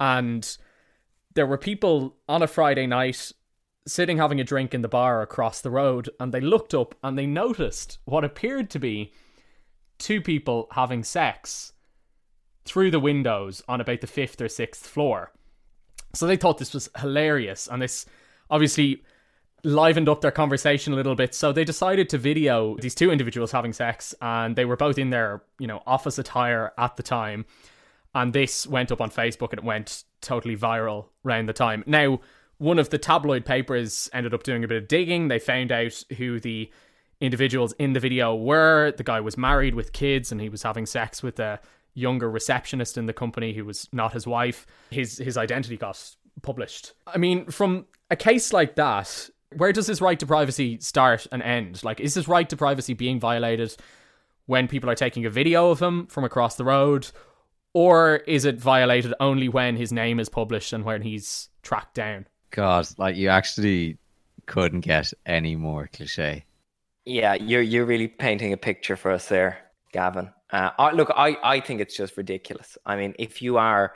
And 0.00 0.56
there 1.34 1.46
were 1.46 1.58
people 1.58 2.16
on 2.28 2.42
a 2.42 2.48
Friday 2.48 2.88
night 2.88 3.30
sitting 3.86 4.18
having 4.18 4.40
a 4.40 4.44
drink 4.44 4.74
in 4.74 4.82
the 4.82 4.88
bar 4.88 5.22
across 5.22 5.60
the 5.60 5.70
road, 5.70 6.10
and 6.18 6.34
they 6.34 6.40
looked 6.40 6.74
up 6.74 6.96
and 7.04 7.16
they 7.16 7.26
noticed 7.26 7.98
what 8.04 8.24
appeared 8.24 8.68
to 8.70 8.80
be 8.80 9.12
two 9.98 10.20
people 10.20 10.66
having 10.72 11.04
sex 11.04 11.72
through 12.64 12.90
the 12.90 12.98
windows 12.98 13.62
on 13.68 13.80
about 13.80 14.00
the 14.00 14.08
fifth 14.08 14.40
or 14.40 14.48
sixth 14.48 14.84
floor. 14.84 15.30
So 16.14 16.26
they 16.26 16.36
thought 16.36 16.58
this 16.58 16.74
was 16.74 16.90
hilarious, 16.98 17.68
and 17.68 17.80
this 17.80 18.06
obviously 18.50 19.04
livened 19.64 20.08
up 20.08 20.20
their 20.20 20.30
conversation 20.30 20.92
a 20.92 20.96
little 20.96 21.14
bit. 21.14 21.34
So 21.34 21.52
they 21.52 21.64
decided 21.64 22.08
to 22.10 22.18
video 22.18 22.76
these 22.76 22.94
two 22.94 23.10
individuals 23.10 23.52
having 23.52 23.72
sex, 23.72 24.14
and 24.20 24.56
they 24.56 24.64
were 24.64 24.76
both 24.76 24.98
in 24.98 25.10
their, 25.10 25.42
you 25.58 25.66
know, 25.66 25.82
office 25.86 26.18
attire 26.18 26.72
at 26.78 26.96
the 26.96 27.02
time. 27.02 27.46
And 28.14 28.32
this 28.32 28.66
went 28.66 28.92
up 28.92 29.00
on 29.00 29.10
Facebook 29.10 29.50
and 29.50 29.58
it 29.58 29.64
went 29.64 30.04
totally 30.22 30.56
viral 30.56 31.06
around 31.24 31.48
the 31.48 31.52
time. 31.52 31.84
Now, 31.86 32.20
one 32.58 32.78
of 32.78 32.88
the 32.88 32.98
tabloid 32.98 33.44
papers 33.44 34.08
ended 34.12 34.32
up 34.32 34.42
doing 34.42 34.64
a 34.64 34.68
bit 34.68 34.82
of 34.82 34.88
digging. 34.88 35.28
They 35.28 35.38
found 35.38 35.70
out 35.70 36.02
who 36.16 36.40
the 36.40 36.70
individuals 37.20 37.74
in 37.78 37.92
the 37.92 38.00
video 38.00 38.34
were. 38.34 38.92
The 38.96 39.04
guy 39.04 39.20
was 39.20 39.36
married 39.36 39.74
with 39.74 39.92
kids 39.92 40.32
and 40.32 40.40
he 40.40 40.48
was 40.48 40.62
having 40.62 40.86
sex 40.86 41.22
with 41.22 41.38
a 41.38 41.60
younger 41.94 42.30
receptionist 42.30 42.96
in 42.96 43.06
the 43.06 43.12
company 43.12 43.52
who 43.52 43.64
was 43.64 43.88
not 43.92 44.12
his 44.12 44.26
wife. 44.26 44.66
His 44.90 45.18
his 45.18 45.36
identity 45.36 45.76
got 45.76 46.16
published. 46.42 46.92
I 47.06 47.18
mean, 47.18 47.46
from 47.46 47.86
a 48.10 48.16
case 48.16 48.52
like 48.52 48.76
that, 48.76 49.28
where 49.54 49.72
does 49.72 49.86
his 49.86 50.00
right 50.00 50.18
to 50.18 50.26
privacy 50.26 50.78
start 50.80 51.26
and 51.30 51.42
end? 51.42 51.82
Like, 51.84 52.00
is 52.00 52.14
his 52.14 52.28
right 52.28 52.48
to 52.48 52.56
privacy 52.56 52.94
being 52.94 53.20
violated 53.20 53.76
when 54.46 54.68
people 54.68 54.90
are 54.90 54.94
taking 54.94 55.24
a 55.26 55.30
video 55.30 55.70
of 55.70 55.80
him 55.80 56.06
from 56.06 56.24
across 56.24 56.56
the 56.56 56.64
road? 56.64 57.08
Or 57.72 58.16
is 58.26 58.44
it 58.44 58.58
violated 58.58 59.12
only 59.20 59.48
when 59.48 59.76
his 59.76 59.92
name 59.92 60.18
is 60.18 60.28
published 60.28 60.72
and 60.72 60.84
when 60.84 61.02
he's 61.02 61.48
tracked 61.62 61.94
down? 61.94 62.26
God, 62.50 62.86
like 62.96 63.16
you 63.16 63.28
actually 63.28 63.98
couldn't 64.46 64.80
get 64.80 65.12
any 65.26 65.56
more 65.56 65.88
cliche. 65.92 66.44
Yeah, 67.04 67.34
you're 67.34 67.62
you're 67.62 67.84
really 67.84 68.08
painting 68.08 68.52
a 68.52 68.56
picture 68.56 68.96
for 68.96 69.10
us 69.10 69.28
there, 69.28 69.58
Gavin. 69.92 70.30
Uh, 70.50 70.70
I, 70.78 70.92
look, 70.92 71.10
I, 71.14 71.36
I 71.42 71.60
think 71.60 71.80
it's 71.80 71.96
just 71.96 72.16
ridiculous. 72.16 72.78
I 72.86 72.96
mean, 72.96 73.14
if 73.18 73.42
you 73.42 73.58
are 73.58 73.94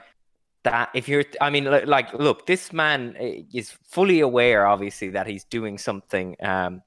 that 0.63 0.91
if 0.95 1.09
you're 1.09 1.25
i 1.41 1.49
mean 1.49 1.65
like 1.65 2.13
look 2.15 2.47
this 2.47 2.73
man 2.73 3.15
eh, 3.19 3.43
is 3.55 3.71
fully 3.83 4.21
aware 4.21 4.67
obviously 4.67 5.09
that 5.09 5.27
he's 5.27 5.45
doing 5.45 5.79
something 5.79 6.37
um 6.43 6.83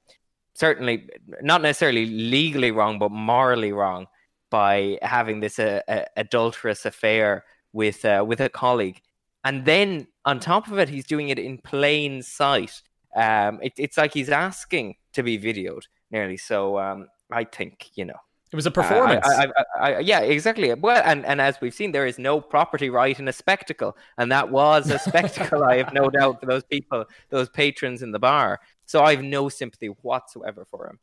certainly 0.54 1.08
not 1.42 1.60
necessarily 1.60 2.06
legally 2.06 2.70
wrong 2.70 2.98
but 2.98 3.10
morally 3.10 3.72
wrong 3.72 4.06
by 4.54 4.96
having 5.02 5.40
this 5.40 5.58
uh, 5.58 5.80
adulterous 6.16 6.86
affair 6.86 7.44
with 7.72 8.04
uh, 8.04 8.24
with 8.24 8.40
a 8.40 8.48
colleague. 8.48 9.00
And 9.42 9.64
then 9.64 10.06
on 10.24 10.38
top 10.38 10.68
of 10.68 10.78
it 10.78 10.88
he's 10.88 11.06
doing 11.06 11.28
it 11.28 11.40
in 11.40 11.58
plain 11.58 12.22
sight. 12.22 12.80
Um 13.16 13.58
it, 13.62 13.72
it's 13.76 13.98
like 13.98 14.14
he's 14.14 14.30
asking 14.30 14.94
to 15.14 15.24
be 15.24 15.38
videoed 15.38 15.82
nearly. 16.10 16.36
So 16.36 16.78
um 16.78 17.08
i 17.32 17.42
think 17.42 17.90
you 17.96 18.04
know 18.04 18.20
it 18.54 18.56
was 18.56 18.66
a 18.66 18.70
uh, 18.70 18.72
performance. 18.72 19.26
I, 19.26 19.48
I, 19.80 19.92
I, 19.94 19.98
yeah, 19.98 20.20
exactly. 20.20 20.72
Well, 20.72 21.02
and, 21.04 21.26
and 21.26 21.40
as 21.40 21.60
we've 21.60 21.74
seen, 21.74 21.90
there 21.90 22.06
is 22.06 22.20
no 22.20 22.40
property 22.40 22.88
right 22.88 23.18
in 23.18 23.26
a 23.26 23.32
spectacle, 23.32 23.96
and 24.16 24.30
that 24.30 24.48
was 24.48 24.88
a 24.90 24.98
spectacle. 25.00 25.64
I 25.64 25.78
have 25.78 25.92
no 25.92 26.08
doubt 26.18 26.38
for 26.38 26.46
those 26.46 26.62
people, 26.62 27.04
those 27.30 27.48
patrons 27.48 28.00
in 28.00 28.12
the 28.12 28.20
bar. 28.20 28.60
So 28.86 29.02
I 29.02 29.16
have 29.16 29.24
no 29.24 29.48
sympathy 29.48 29.88
whatsoever 29.88 30.64
for 30.70 30.86
him. 30.86 31.00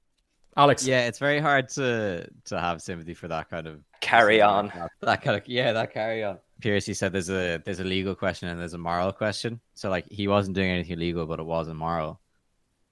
Alex, 0.56 0.88
yeah, 0.88 1.08
it's 1.08 1.20
very 1.20 1.40
hard 1.40 1.68
to 1.70 2.26
to 2.46 2.58
have 2.58 2.82
sympathy 2.82 3.14
for 3.14 3.28
that 3.28 3.50
kind 3.50 3.68
of 3.68 3.82
carry 4.00 4.42
on. 4.42 4.72
That 5.02 5.22
kind 5.22 5.36
of 5.36 5.46
yeah, 5.46 5.74
that 5.74 5.94
carry 5.94 6.24
on. 6.24 6.40
Piercy 6.62 6.94
said 6.94 7.12
there's 7.12 7.30
a 7.30 7.62
there's 7.66 7.82
a 7.82 7.84
legal 7.84 8.16
question 8.16 8.48
and 8.48 8.62
there's 8.62 8.76
a 8.76 8.78
moral 8.78 9.12
question. 9.12 9.60
So 9.74 9.90
like 9.90 10.10
he 10.10 10.30
wasn't 10.30 10.56
doing 10.56 10.72
anything 10.72 10.94
illegal, 10.94 11.26
but 11.26 11.42
it 11.42 11.46
was 11.46 11.68
immoral. 11.68 12.22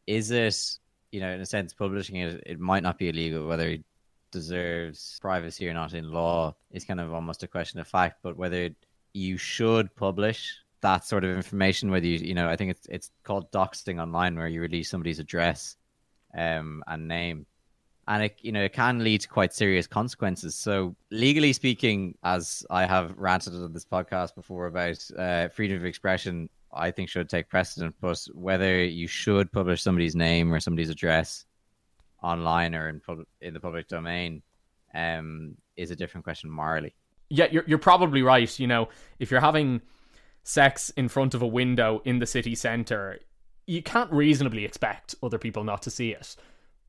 Is 0.06 0.32
it 0.32 0.60
you 1.12 1.22
know 1.22 1.30
in 1.32 1.40
a 1.40 1.46
sense 1.46 1.74
publishing 1.74 2.18
it? 2.18 2.44
It 2.46 2.60
might 2.60 2.84
not 2.84 2.98
be 2.98 3.08
illegal 3.08 3.48
whether 3.48 3.70
he 3.70 3.84
deserves 4.32 5.18
privacy 5.22 5.68
or 5.68 5.74
not 5.74 5.94
in 5.94 6.12
law 6.12 6.56
is 6.72 6.86
kind 6.86 7.00
of 7.00 7.14
almost 7.14 7.44
a 7.44 7.48
question 7.48 7.80
of 7.80 7.88
fact. 7.88 8.20
But 8.22 8.38
whether 8.38 8.70
you 9.14 9.38
should 9.38 9.96
publish 9.96 10.56
that 10.82 11.06
sort 11.06 11.24
of 11.24 11.36
information, 11.36 11.92
whether 11.92 12.06
you, 12.06 12.18
you 12.18 12.34
know, 12.34 12.50
I 12.50 12.56
think 12.56 12.72
it's 12.72 12.88
it's 12.88 13.12
called 13.24 13.52
doxing 13.52 14.02
online, 14.02 14.38
where 14.38 14.48
you 14.48 14.62
release 14.62 14.90
somebody's 14.90 15.20
address 15.20 15.76
um, 16.38 16.84
and 16.88 17.08
name, 17.08 17.46
and 18.08 18.24
it 18.24 18.38
you 18.42 18.52
know 18.52 18.64
it 18.64 18.74
can 18.74 19.04
lead 19.04 19.22
to 19.22 19.28
quite 19.28 19.54
serious 19.54 19.88
consequences. 19.88 20.56
So 20.56 20.96
legally 21.12 21.54
speaking, 21.54 22.16
as 22.24 22.66
I 22.70 22.86
have 22.86 23.18
ranted 23.18 23.56
on 23.56 23.74
this 23.74 23.86
podcast 23.86 24.36
before 24.36 24.68
about 24.68 25.06
uh, 25.18 25.50
freedom 25.50 25.78
of 25.78 25.86
expression, 25.86 26.50
I 26.74 26.92
think 26.92 27.10
should 27.10 27.30
take 27.30 27.50
precedent. 27.50 27.96
But 28.00 28.26
whether 28.34 28.84
you 28.84 29.08
should 29.08 29.52
publish 29.52 29.82
somebody's 29.82 30.16
name 30.16 30.54
or 30.54 30.60
somebody's 30.60 30.90
address 30.90 31.46
online 32.22 32.76
or 32.76 32.90
in 32.90 33.00
pub- 33.00 33.26
in 33.42 33.54
the 33.54 33.60
public 33.60 33.88
domain 33.88 34.42
um, 34.94 35.56
is 35.78 35.92
a 35.92 35.96
different 35.96 36.24
question 36.24 36.50
morally. 36.50 36.94
Yeah, 37.30 37.48
you're 37.52 37.64
you're 37.68 37.78
probably 37.78 38.22
right. 38.22 38.60
You 38.60 38.68
know, 38.68 38.90
if 39.20 39.32
you're 39.32 39.42
having 39.42 39.82
sex 40.44 40.90
in 40.92 41.08
front 41.08 41.34
of 41.34 41.42
a 41.42 41.48
window 41.48 42.02
in 42.06 42.20
the 42.20 42.26
city 42.26 42.56
center, 42.56 43.20
you 43.68 43.84
can't 43.84 44.12
reasonably 44.12 44.66
expect 44.66 45.16
other 45.22 45.38
people 45.38 45.64
not 45.64 45.84
to 45.84 45.92
see 45.92 46.12
it. 46.12 46.36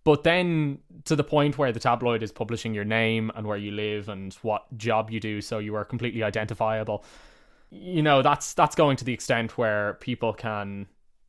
But 0.02 0.22
then 0.22 0.78
to 1.04 1.14
the 1.14 1.24
point 1.24 1.58
where 1.58 1.72
the 1.72 1.80
tabloid 1.80 2.22
is 2.22 2.32
publishing 2.32 2.72
your 2.72 2.86
name 2.86 3.30
and 3.34 3.46
where 3.46 3.58
you 3.58 3.70
live 3.70 4.08
and 4.08 4.32
what 4.40 4.64
job 4.78 5.10
you 5.10 5.20
do 5.20 5.42
so 5.42 5.58
you 5.58 5.74
are 5.74 5.84
completely 5.84 6.22
identifiable. 6.22 7.04
You 7.70 8.02
know, 8.02 8.22
that's 8.22 8.54
that's 8.54 8.74
going 8.74 8.96
to 8.96 9.04
the 9.04 9.12
extent 9.12 9.58
where 9.58 9.94
people 10.00 10.32
can 10.32 10.86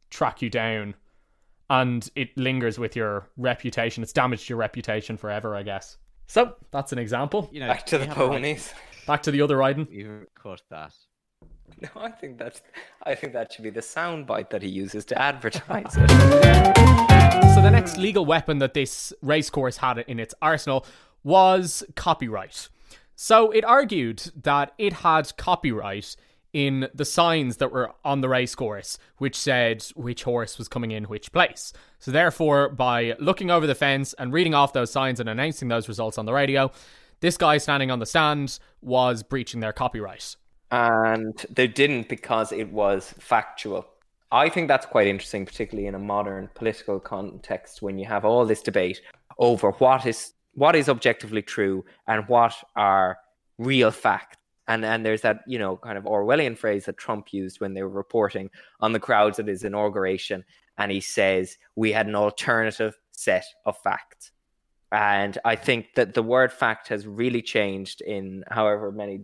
track 0.09 0.41
you 0.41 0.49
down 0.49 0.95
and 1.71 2.09
it 2.15 2.37
lingers 2.37 2.77
with 2.77 2.97
your 2.97 3.29
reputation. 3.37 4.03
It's 4.03 4.11
damaged 4.11 4.49
your 4.49 4.57
reputation 4.57 5.15
forever, 5.15 5.55
I 5.55 5.63
guess. 5.63 5.97
So 6.27 6.55
that's 6.71 6.91
an 6.91 6.99
example. 6.99 7.49
You 7.49 7.61
know, 7.61 7.67
back 7.67 7.85
to 7.87 7.97
the 7.97 8.07
ponies. 8.07 8.73
Back 9.07 9.23
to 9.23 9.31
the 9.31 9.41
other 9.41 9.55
riding. 9.55 9.87
You 9.89 10.27
cut 10.35 10.61
that. 10.69 10.93
No, 11.81 11.87
I 11.95 12.11
think 12.11 12.37
that's. 12.37 12.61
I 13.03 13.15
think 13.15 13.31
that 13.31 13.53
should 13.53 13.63
be 13.63 13.69
the 13.69 13.79
soundbite 13.79 14.49
that 14.49 14.61
he 14.61 14.67
uses 14.67 15.05
to 15.05 15.19
advertise 15.19 15.95
it. 15.95 16.09
So 17.55 17.61
the 17.61 17.69
next 17.71 17.97
legal 17.97 18.25
weapon 18.25 18.59
that 18.59 18.73
this 18.73 19.13
racecourse 19.21 19.77
had 19.77 19.99
in 19.99 20.19
its 20.19 20.35
arsenal 20.41 20.85
was 21.23 21.81
copyright. 21.95 22.67
So 23.15 23.51
it 23.51 23.63
argued 23.63 24.31
that 24.43 24.73
it 24.77 24.91
had 24.91 25.35
copyright 25.37 26.17
in 26.53 26.89
the 26.93 27.05
signs 27.05 27.57
that 27.57 27.71
were 27.71 27.91
on 28.03 28.21
the 28.21 28.29
racecourse, 28.29 28.97
which 29.17 29.35
said 29.35 29.85
which 29.95 30.23
horse 30.23 30.57
was 30.57 30.67
coming 30.67 30.91
in 30.91 31.05
which 31.05 31.31
place. 31.31 31.73
So, 31.99 32.11
therefore, 32.11 32.69
by 32.69 33.15
looking 33.19 33.51
over 33.51 33.67
the 33.67 33.75
fence 33.75 34.13
and 34.13 34.33
reading 34.33 34.53
off 34.53 34.73
those 34.73 34.91
signs 34.91 35.19
and 35.19 35.29
announcing 35.29 35.67
those 35.67 35.87
results 35.87 36.17
on 36.17 36.25
the 36.25 36.33
radio, 36.33 36.71
this 37.21 37.37
guy 37.37 37.57
standing 37.57 37.91
on 37.91 37.99
the 37.99 38.05
stand 38.05 38.59
was 38.81 39.23
breaching 39.23 39.59
their 39.59 39.73
copyright. 39.73 40.35
And 40.71 41.45
they 41.49 41.67
didn't 41.67 42.09
because 42.09 42.51
it 42.51 42.71
was 42.71 43.13
factual. 43.19 43.85
I 44.31 44.47
think 44.47 44.67
that's 44.67 44.85
quite 44.85 45.07
interesting, 45.07 45.45
particularly 45.45 45.87
in 45.87 45.95
a 45.95 45.99
modern 45.99 46.49
political 46.55 46.99
context 46.99 47.81
when 47.81 47.97
you 47.97 48.05
have 48.05 48.23
all 48.23 48.45
this 48.45 48.61
debate 48.61 49.01
over 49.37 49.71
what 49.71 50.05
is 50.05 50.33
what 50.53 50.75
is 50.75 50.89
objectively 50.89 51.41
true 51.41 51.85
and 52.07 52.27
what 52.27 52.53
are 52.75 53.17
real 53.57 53.91
facts. 53.91 54.37
And 54.71 54.85
and 54.85 55.05
there's 55.05 55.21
that 55.21 55.41
you 55.47 55.59
know 55.59 55.77
kind 55.77 55.97
of 55.97 56.05
Orwellian 56.05 56.57
phrase 56.57 56.85
that 56.85 56.97
Trump 56.97 57.33
used 57.33 57.59
when 57.59 57.73
they 57.73 57.83
were 57.83 57.89
reporting 57.89 58.49
on 58.79 58.93
the 58.93 58.99
crowds 58.99 59.37
at 59.37 59.47
his 59.47 59.63
inauguration, 59.63 60.45
and 60.77 60.91
he 60.91 61.01
says 61.01 61.57
we 61.75 61.91
had 61.91 62.07
an 62.07 62.15
alternative 62.15 62.97
set 63.11 63.45
of 63.65 63.77
facts. 63.77 64.31
And 64.91 65.37
I 65.45 65.55
think 65.55 65.93
that 65.95 66.13
the 66.13 66.23
word 66.23 66.51
fact 66.51 66.87
has 66.89 67.07
really 67.07 67.41
changed 67.41 68.01
in 68.01 68.43
however 68.49 68.91
many 68.91 69.23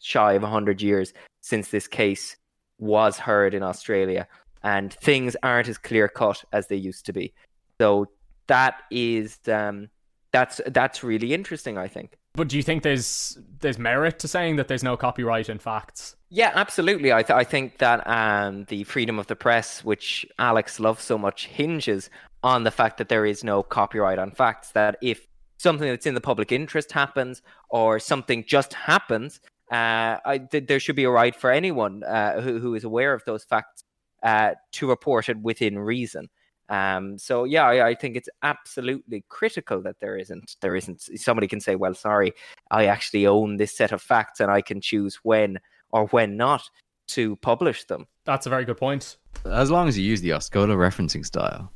shy 0.00 0.34
of 0.34 0.42
100 0.42 0.82
years 0.82 1.12
since 1.40 1.68
this 1.68 1.88
case 1.88 2.36
was 2.78 3.18
heard 3.18 3.54
in 3.54 3.62
Australia. 3.62 4.28
And 4.62 4.92
things 4.92 5.36
aren't 5.42 5.68
as 5.68 5.78
clear 5.78 6.08
cut 6.08 6.44
as 6.52 6.66
they 6.66 6.76
used 6.76 7.06
to 7.06 7.12
be. 7.12 7.32
So 7.80 8.06
that 8.48 8.82
is 8.90 9.38
um, 9.48 9.88
that's 10.32 10.60
that's 10.66 11.04
really 11.04 11.32
interesting, 11.32 11.78
I 11.78 11.88
think. 11.88 12.18
But 12.36 12.48
do 12.48 12.56
you 12.56 12.62
think 12.62 12.82
there's 12.82 13.38
there's 13.60 13.78
merit 13.78 14.18
to 14.20 14.28
saying 14.28 14.56
that 14.56 14.68
there's 14.68 14.84
no 14.84 14.96
copyright 14.96 15.48
in 15.48 15.58
facts? 15.58 16.16
Yeah, 16.28 16.52
absolutely. 16.54 17.12
I 17.12 17.22
th- 17.22 17.36
I 17.36 17.44
think 17.44 17.78
that 17.78 18.06
um, 18.06 18.64
the 18.64 18.84
freedom 18.84 19.18
of 19.18 19.26
the 19.26 19.36
press, 19.36 19.82
which 19.82 20.26
Alex 20.38 20.78
loves 20.78 21.02
so 21.02 21.16
much, 21.16 21.46
hinges 21.46 22.10
on 22.42 22.64
the 22.64 22.70
fact 22.70 22.98
that 22.98 23.08
there 23.08 23.24
is 23.24 23.42
no 23.42 23.62
copyright 23.62 24.18
on 24.18 24.30
facts. 24.30 24.72
That 24.72 24.96
if 25.00 25.26
something 25.56 25.88
that's 25.88 26.06
in 26.06 26.14
the 26.14 26.20
public 26.20 26.52
interest 26.52 26.92
happens, 26.92 27.42
or 27.70 27.98
something 27.98 28.44
just 28.46 28.74
happens, 28.74 29.40
uh, 29.72 30.18
I, 30.24 30.46
th- 30.50 30.66
there 30.66 30.78
should 30.78 30.96
be 30.96 31.04
a 31.04 31.10
right 31.10 31.34
for 31.34 31.50
anyone 31.50 32.04
uh, 32.04 32.40
who, 32.42 32.58
who 32.58 32.74
is 32.74 32.84
aware 32.84 33.14
of 33.14 33.24
those 33.24 33.44
facts 33.44 33.82
uh, 34.22 34.52
to 34.72 34.88
report 34.88 35.28
it 35.28 35.38
within 35.38 35.78
reason. 35.78 36.28
Um, 36.68 37.16
so 37.18 37.44
yeah, 37.44 37.64
I, 37.64 37.88
I, 37.88 37.94
think 37.94 38.16
it's 38.16 38.28
absolutely 38.42 39.24
critical 39.28 39.80
that 39.82 40.00
there 40.00 40.16
isn't 40.16 40.56
there 40.60 40.74
isn't 40.74 41.02
somebody 41.16 41.46
can 41.46 41.60
say, 41.60 41.76
well, 41.76 41.94
sorry, 41.94 42.32
I 42.72 42.86
actually 42.86 43.26
own 43.26 43.56
this 43.56 43.76
set 43.76 43.92
of 43.92 44.02
facts 44.02 44.40
and 44.40 44.50
I 44.50 44.62
can 44.62 44.80
choose 44.80 45.20
when 45.22 45.58
or 45.90 46.06
when 46.08 46.36
not 46.36 46.68
to 47.08 47.36
publish 47.36 47.84
them. 47.84 48.06
That's 48.24 48.46
a 48.46 48.50
very 48.50 48.64
good 48.64 48.78
point. 48.78 49.16
As 49.44 49.70
long 49.70 49.86
as 49.86 49.96
you 49.96 50.04
use 50.04 50.20
the 50.22 50.30
Oscola 50.30 50.76
referencing 50.76 51.24
style. 51.24 51.72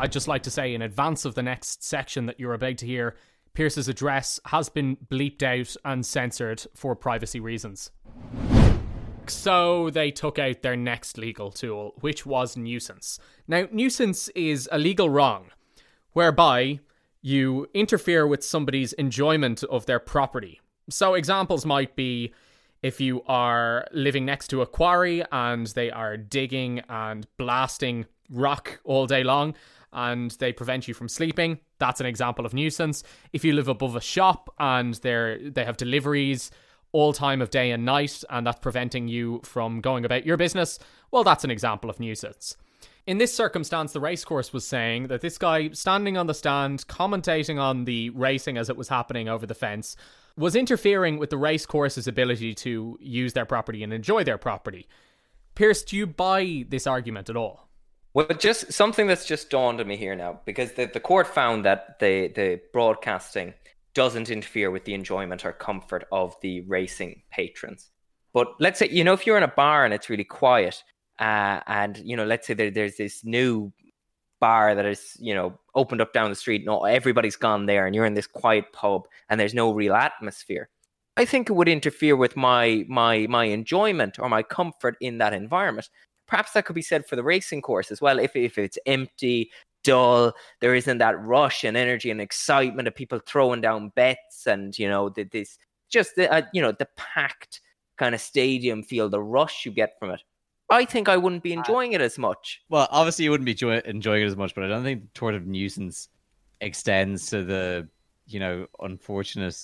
I'd 0.00 0.12
just 0.12 0.28
like 0.28 0.42
to 0.44 0.50
say 0.50 0.74
in 0.74 0.82
advance 0.82 1.24
of 1.24 1.34
the 1.34 1.42
next 1.42 1.84
section 1.84 2.26
that 2.26 2.40
you're 2.40 2.54
about 2.54 2.78
to 2.78 2.86
hear, 2.86 3.16
Pierce's 3.52 3.88
address 3.88 4.40
has 4.46 4.68
been 4.68 4.96
bleeped 5.10 5.42
out 5.42 5.74
and 5.84 6.04
censored 6.04 6.66
for 6.74 6.94
privacy 6.94 7.40
reasons. 7.40 7.90
So 9.30 9.90
they 9.90 10.10
took 10.10 10.38
out 10.38 10.62
their 10.62 10.76
next 10.76 11.18
legal 11.18 11.50
tool, 11.50 11.94
which 12.00 12.26
was 12.26 12.56
nuisance. 12.56 13.18
Now, 13.46 13.66
nuisance 13.70 14.28
is 14.30 14.68
a 14.72 14.78
legal 14.78 15.10
wrong 15.10 15.50
whereby 16.12 16.80
you 17.22 17.68
interfere 17.74 18.26
with 18.26 18.44
somebody's 18.44 18.92
enjoyment 18.94 19.62
of 19.64 19.86
their 19.86 19.98
property. 19.98 20.60
So, 20.88 21.14
examples 21.14 21.66
might 21.66 21.96
be 21.96 22.32
if 22.82 23.00
you 23.00 23.22
are 23.26 23.86
living 23.92 24.24
next 24.24 24.48
to 24.48 24.62
a 24.62 24.66
quarry 24.66 25.24
and 25.32 25.66
they 25.68 25.90
are 25.90 26.16
digging 26.16 26.80
and 26.88 27.26
blasting 27.36 28.06
rock 28.30 28.80
all 28.84 29.06
day 29.06 29.24
long 29.24 29.54
and 29.92 30.30
they 30.32 30.52
prevent 30.52 30.86
you 30.86 30.94
from 30.94 31.08
sleeping, 31.08 31.58
that's 31.78 32.00
an 32.00 32.06
example 32.06 32.46
of 32.46 32.54
nuisance. 32.54 33.02
If 33.32 33.44
you 33.44 33.54
live 33.54 33.68
above 33.68 33.96
a 33.96 34.00
shop 34.00 34.54
and 34.58 34.94
they 34.94 35.50
they 35.52 35.64
have 35.64 35.76
deliveries 35.76 36.50
all 36.96 37.12
time 37.12 37.42
of 37.42 37.50
day 37.50 37.72
and 37.72 37.84
night, 37.84 38.24
and 38.30 38.46
that's 38.46 38.58
preventing 38.58 39.06
you 39.06 39.42
from 39.44 39.82
going 39.82 40.06
about 40.06 40.24
your 40.24 40.38
business, 40.38 40.78
well, 41.10 41.22
that's 41.22 41.44
an 41.44 41.50
example 41.50 41.90
of 41.90 42.00
nuisance. 42.00 42.56
In 43.06 43.18
this 43.18 43.36
circumstance, 43.36 43.92
the 43.92 44.00
racecourse 44.00 44.50
was 44.54 44.66
saying 44.66 45.08
that 45.08 45.20
this 45.20 45.36
guy 45.36 45.68
standing 45.72 46.16
on 46.16 46.26
the 46.26 46.32
stand, 46.32 46.86
commentating 46.86 47.60
on 47.60 47.84
the 47.84 48.08
racing 48.10 48.56
as 48.56 48.70
it 48.70 48.78
was 48.78 48.88
happening 48.88 49.28
over 49.28 49.44
the 49.44 49.54
fence, 49.54 49.94
was 50.38 50.56
interfering 50.56 51.18
with 51.18 51.28
the 51.28 51.36
racecourse's 51.36 52.08
ability 52.08 52.54
to 52.54 52.96
use 52.98 53.34
their 53.34 53.44
property 53.44 53.82
and 53.82 53.92
enjoy 53.92 54.24
their 54.24 54.38
property. 54.38 54.88
Pierce, 55.54 55.82
do 55.82 55.98
you 55.98 56.06
buy 56.06 56.64
this 56.66 56.86
argument 56.86 57.28
at 57.28 57.36
all? 57.36 57.68
Well, 58.14 58.26
just 58.38 58.72
something 58.72 59.06
that's 59.06 59.26
just 59.26 59.50
dawned 59.50 59.80
on 59.82 59.86
me 59.86 59.98
here 59.98 60.16
now, 60.16 60.40
because 60.46 60.72
the, 60.72 60.86
the 60.86 61.00
court 61.00 61.26
found 61.26 61.66
that 61.66 61.98
the, 61.98 62.28
the 62.28 62.62
broadcasting 62.72 63.52
doesn't 63.96 64.30
interfere 64.30 64.70
with 64.70 64.84
the 64.84 64.92
enjoyment 64.92 65.44
or 65.44 65.52
comfort 65.52 66.06
of 66.12 66.36
the 66.42 66.60
racing 66.68 67.22
patrons. 67.30 67.90
But 68.34 68.48
let's 68.60 68.78
say, 68.78 68.90
you 68.90 69.02
know, 69.02 69.14
if 69.14 69.26
you're 69.26 69.38
in 69.38 69.42
a 69.42 69.48
bar 69.48 69.86
and 69.86 69.94
it's 69.94 70.10
really 70.10 70.22
quiet, 70.22 70.84
uh, 71.18 71.60
and, 71.66 71.96
you 72.04 72.14
know, 72.14 72.26
let's 72.26 72.46
say 72.46 72.52
there, 72.52 72.70
there's 72.70 72.98
this 72.98 73.24
new 73.24 73.72
bar 74.38 74.74
that 74.74 74.84
is, 74.84 75.16
you 75.18 75.34
know, 75.34 75.58
opened 75.74 76.02
up 76.02 76.12
down 76.12 76.28
the 76.28 76.36
street, 76.36 76.66
no, 76.66 76.84
everybody's 76.84 77.36
gone 77.36 77.64
there, 77.64 77.86
and 77.86 77.94
you're 77.94 78.04
in 78.04 78.12
this 78.12 78.26
quiet 78.26 78.66
pub 78.74 79.08
and 79.30 79.40
there's 79.40 79.54
no 79.54 79.72
real 79.72 79.94
atmosphere. 79.94 80.68
I 81.16 81.24
think 81.24 81.48
it 81.48 81.54
would 81.54 81.68
interfere 81.68 82.14
with 82.14 82.36
my 82.36 82.84
my 82.88 83.26
my 83.28 83.46
enjoyment 83.46 84.18
or 84.18 84.28
my 84.28 84.42
comfort 84.42 84.96
in 85.00 85.16
that 85.18 85.32
environment. 85.32 85.88
Perhaps 86.28 86.52
that 86.52 86.66
could 86.66 86.76
be 86.76 86.82
said 86.82 87.06
for 87.06 87.16
the 87.16 87.22
racing 87.22 87.62
course 87.62 87.90
as 87.90 88.02
well. 88.02 88.18
If 88.18 88.36
if 88.36 88.58
it's 88.58 88.78
empty, 88.84 89.50
dull. 89.86 90.32
There 90.60 90.74
isn't 90.74 90.98
that 90.98 91.20
rush 91.20 91.64
and 91.64 91.76
energy 91.76 92.10
and 92.10 92.20
excitement 92.20 92.88
of 92.88 92.94
people 92.94 93.20
throwing 93.26 93.60
down 93.60 93.90
bets 93.90 94.46
and 94.46 94.76
you 94.78 94.88
know 94.88 95.08
the, 95.08 95.24
this 95.24 95.58
just 95.88 96.16
the 96.16 96.30
uh, 96.32 96.42
you 96.52 96.60
know 96.60 96.72
the 96.72 96.88
packed 96.96 97.60
kind 97.96 98.14
of 98.14 98.20
stadium 98.20 98.82
feel, 98.82 99.08
the 99.08 99.22
rush 99.22 99.64
you 99.64 99.72
get 99.72 99.98
from 99.98 100.10
it. 100.10 100.20
I 100.68 100.84
think 100.84 101.08
I 101.08 101.16
wouldn't 101.16 101.44
be 101.44 101.52
enjoying 101.52 101.92
it 101.92 102.00
as 102.00 102.18
much. 102.18 102.60
Well, 102.68 102.88
obviously 102.90 103.24
you 103.24 103.30
wouldn't 103.30 103.46
be 103.46 103.54
joy- 103.54 103.82
enjoying 103.84 104.22
it 104.22 104.26
as 104.26 104.36
much, 104.36 104.54
but 104.54 104.64
I 104.64 104.68
don't 104.68 104.82
think 104.82 105.02
the 105.02 105.08
tort 105.14 105.36
of 105.36 105.46
nuisance 105.46 106.08
extends 106.60 107.30
to 107.30 107.44
the 107.44 107.88
you 108.26 108.40
know 108.40 108.66
unfortunate 108.80 109.56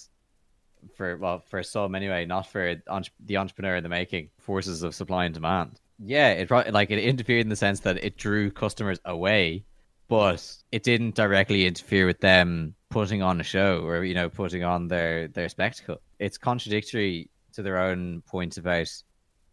for 0.94 1.16
well 1.16 1.40
for 1.40 1.62
some 1.62 1.94
anyway, 1.94 2.24
not 2.24 2.46
for 2.46 2.76
the 3.24 3.36
entrepreneur 3.36 3.76
in 3.76 3.82
the 3.82 3.88
making 3.88 4.30
forces 4.38 4.82
of 4.82 4.94
supply 4.94 5.24
and 5.24 5.34
demand. 5.34 5.80
Yeah, 5.98 6.30
it 6.30 6.50
like 6.50 6.90
it 6.90 6.98
interfered 6.98 7.42
in 7.42 7.48
the 7.48 7.56
sense 7.56 7.80
that 7.80 8.02
it 8.02 8.16
drew 8.16 8.50
customers 8.50 8.98
away 9.04 9.64
but 10.08 10.56
it 10.70 10.82
didn't 10.82 11.14
directly 11.14 11.66
interfere 11.66 12.06
with 12.06 12.20
them 12.20 12.74
putting 12.90 13.22
on 13.22 13.40
a 13.40 13.44
show 13.44 13.80
or 13.80 14.04
you 14.04 14.14
know 14.14 14.28
putting 14.28 14.64
on 14.64 14.88
their 14.88 15.28
their 15.28 15.48
spectacle. 15.48 16.00
It's 16.18 16.38
contradictory 16.38 17.30
to 17.54 17.62
their 17.62 17.78
own 17.78 18.22
points 18.22 18.58
about 18.58 18.90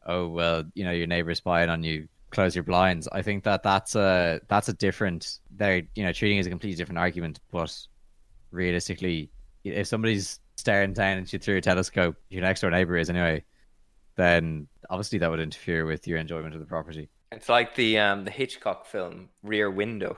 oh 0.05 0.27
well 0.27 0.63
you 0.73 0.83
know 0.83 0.91
your 0.91 1.07
neighbor's 1.07 1.39
spying 1.39 1.69
on 1.69 1.83
you 1.83 2.07
close 2.31 2.55
your 2.55 2.63
blinds. 2.63 3.07
I 3.11 3.21
think 3.21 3.43
that 3.43 3.63
that's 3.63 3.95
a 3.95 4.41
that's 4.47 4.69
a 4.69 4.73
different 4.73 5.39
they're 5.51 5.83
you 5.95 6.03
know 6.03 6.13
treating 6.13 6.37
it 6.37 6.41
as 6.41 6.47
a 6.47 6.49
completely 6.49 6.77
different 6.77 6.99
argument, 6.99 7.39
but 7.51 7.75
realistically, 8.51 9.29
if 9.63 9.87
somebody's 9.87 10.39
staring 10.57 10.93
down 10.93 11.19
at 11.19 11.33
you 11.33 11.39
through 11.39 11.57
a 11.57 11.61
telescope, 11.61 12.15
your 12.29 12.41
next 12.41 12.61
door 12.61 12.71
neighbor 12.71 12.97
is 12.97 13.09
anyway, 13.09 13.43
then 14.15 14.67
obviously 14.89 15.19
that 15.19 15.29
would 15.29 15.39
interfere 15.39 15.85
with 15.85 16.07
your 16.07 16.17
enjoyment 16.17 16.53
of 16.53 16.59
the 16.59 16.65
property. 16.65 17.09
It's 17.31 17.49
like 17.49 17.75
the 17.75 17.99
um 17.99 18.25
the 18.25 18.31
Hitchcock 18.31 18.85
film 18.85 19.29
Rear 19.43 19.69
Window. 19.69 20.17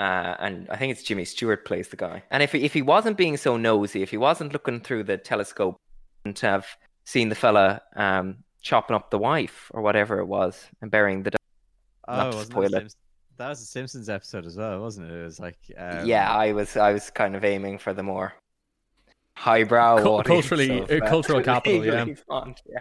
Uh, 0.00 0.34
and 0.38 0.66
I 0.70 0.76
think 0.76 0.92
it's 0.92 1.02
Jimmy 1.02 1.26
Stewart 1.26 1.66
plays 1.66 1.88
the 1.88 1.96
guy. 1.96 2.22
And 2.30 2.42
if 2.42 2.52
he, 2.52 2.64
if 2.64 2.72
he 2.72 2.80
wasn't 2.80 3.18
being 3.18 3.36
so 3.36 3.58
nosy, 3.58 4.02
if 4.02 4.10
he 4.10 4.16
wasn't 4.16 4.54
looking 4.54 4.80
through 4.80 5.04
the 5.04 5.18
telescope 5.18 5.76
and 6.24 6.36
have 6.38 6.66
seen 7.04 7.28
the 7.28 7.34
fella 7.34 7.82
um, 7.96 8.38
chopping 8.62 8.96
up 8.96 9.10
the 9.10 9.18
wife 9.18 9.70
or 9.74 9.82
whatever 9.82 10.18
it 10.18 10.24
was 10.24 10.66
and 10.80 10.90
burying 10.90 11.22
the 11.22 11.32
dog, 11.32 11.38
oh, 12.08 12.30
not 12.30 12.46
spoil 12.46 12.74
it. 12.74 12.94
That 13.36 13.50
was 13.50 13.60
a 13.60 13.66
Simpsons 13.66 14.08
episode 14.08 14.46
as 14.46 14.56
well, 14.56 14.80
wasn't 14.80 15.10
it? 15.10 15.14
It 15.14 15.24
was 15.24 15.38
like 15.38 15.58
um... 15.76 16.06
yeah, 16.06 16.32
I 16.32 16.52
was 16.52 16.78
I 16.78 16.92
was 16.92 17.10
kind 17.10 17.36
of 17.36 17.44
aiming 17.44 17.76
for 17.76 17.92
the 17.92 18.02
more 18.02 18.32
highbrow, 19.34 20.22
culturally 20.22 20.80
of, 20.80 20.90
uh, 20.90 21.06
cultural 21.08 21.42
capital, 21.52 21.84
yeah. 21.84 22.06
Font, 22.26 22.62
yeah. 22.66 22.78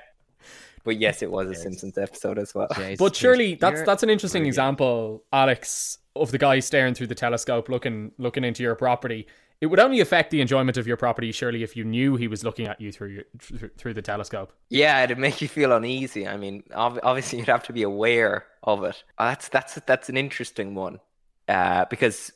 But 0.83 0.99
yes, 0.99 1.21
it 1.21 1.31
was 1.31 1.49
a 1.49 1.55
Simpsons 1.55 1.97
episode 1.97 2.39
as 2.39 2.53
well. 2.55 2.67
but 2.97 3.15
surely 3.15 3.55
that's 3.55 3.83
that's 3.83 4.03
an 4.03 4.09
interesting 4.09 4.45
example, 4.45 5.23
Alex, 5.31 5.97
of 6.15 6.31
the 6.31 6.37
guy 6.37 6.59
staring 6.59 6.93
through 6.93 7.07
the 7.07 7.15
telescope, 7.15 7.69
looking 7.69 8.11
looking 8.17 8.43
into 8.43 8.63
your 8.63 8.75
property. 8.75 9.27
It 9.61 9.65
would 9.65 9.79
only 9.79 9.99
affect 9.99 10.31
the 10.31 10.39
enjoyment 10.39 10.77
of 10.77 10.87
your 10.87 10.95
property, 10.95 11.33
surely, 11.33 11.63
if 11.63 11.75
you 11.75 11.83
knew 11.83 12.15
he 12.15 12.29
was 12.29 12.45
looking 12.45 12.65
at 12.65 12.79
you 12.79 12.93
through 12.93 13.09
your, 13.09 13.23
through 13.77 13.93
the 13.93 14.01
telescope. 14.01 14.53
Yeah, 14.69 15.03
it'd 15.03 15.17
make 15.17 15.41
you 15.41 15.49
feel 15.49 15.73
uneasy. 15.73 16.25
I 16.25 16.37
mean, 16.37 16.63
obviously, 16.73 17.39
you'd 17.39 17.49
have 17.49 17.63
to 17.63 17.73
be 17.73 17.83
aware 17.83 18.45
of 18.63 18.85
it. 18.85 19.03
Uh, 19.17 19.29
that's 19.29 19.49
that's 19.49 19.75
that's 19.85 20.07
an 20.07 20.15
interesting 20.15 20.75
one, 20.75 20.99
uh, 21.49 21.85
because 21.89 22.31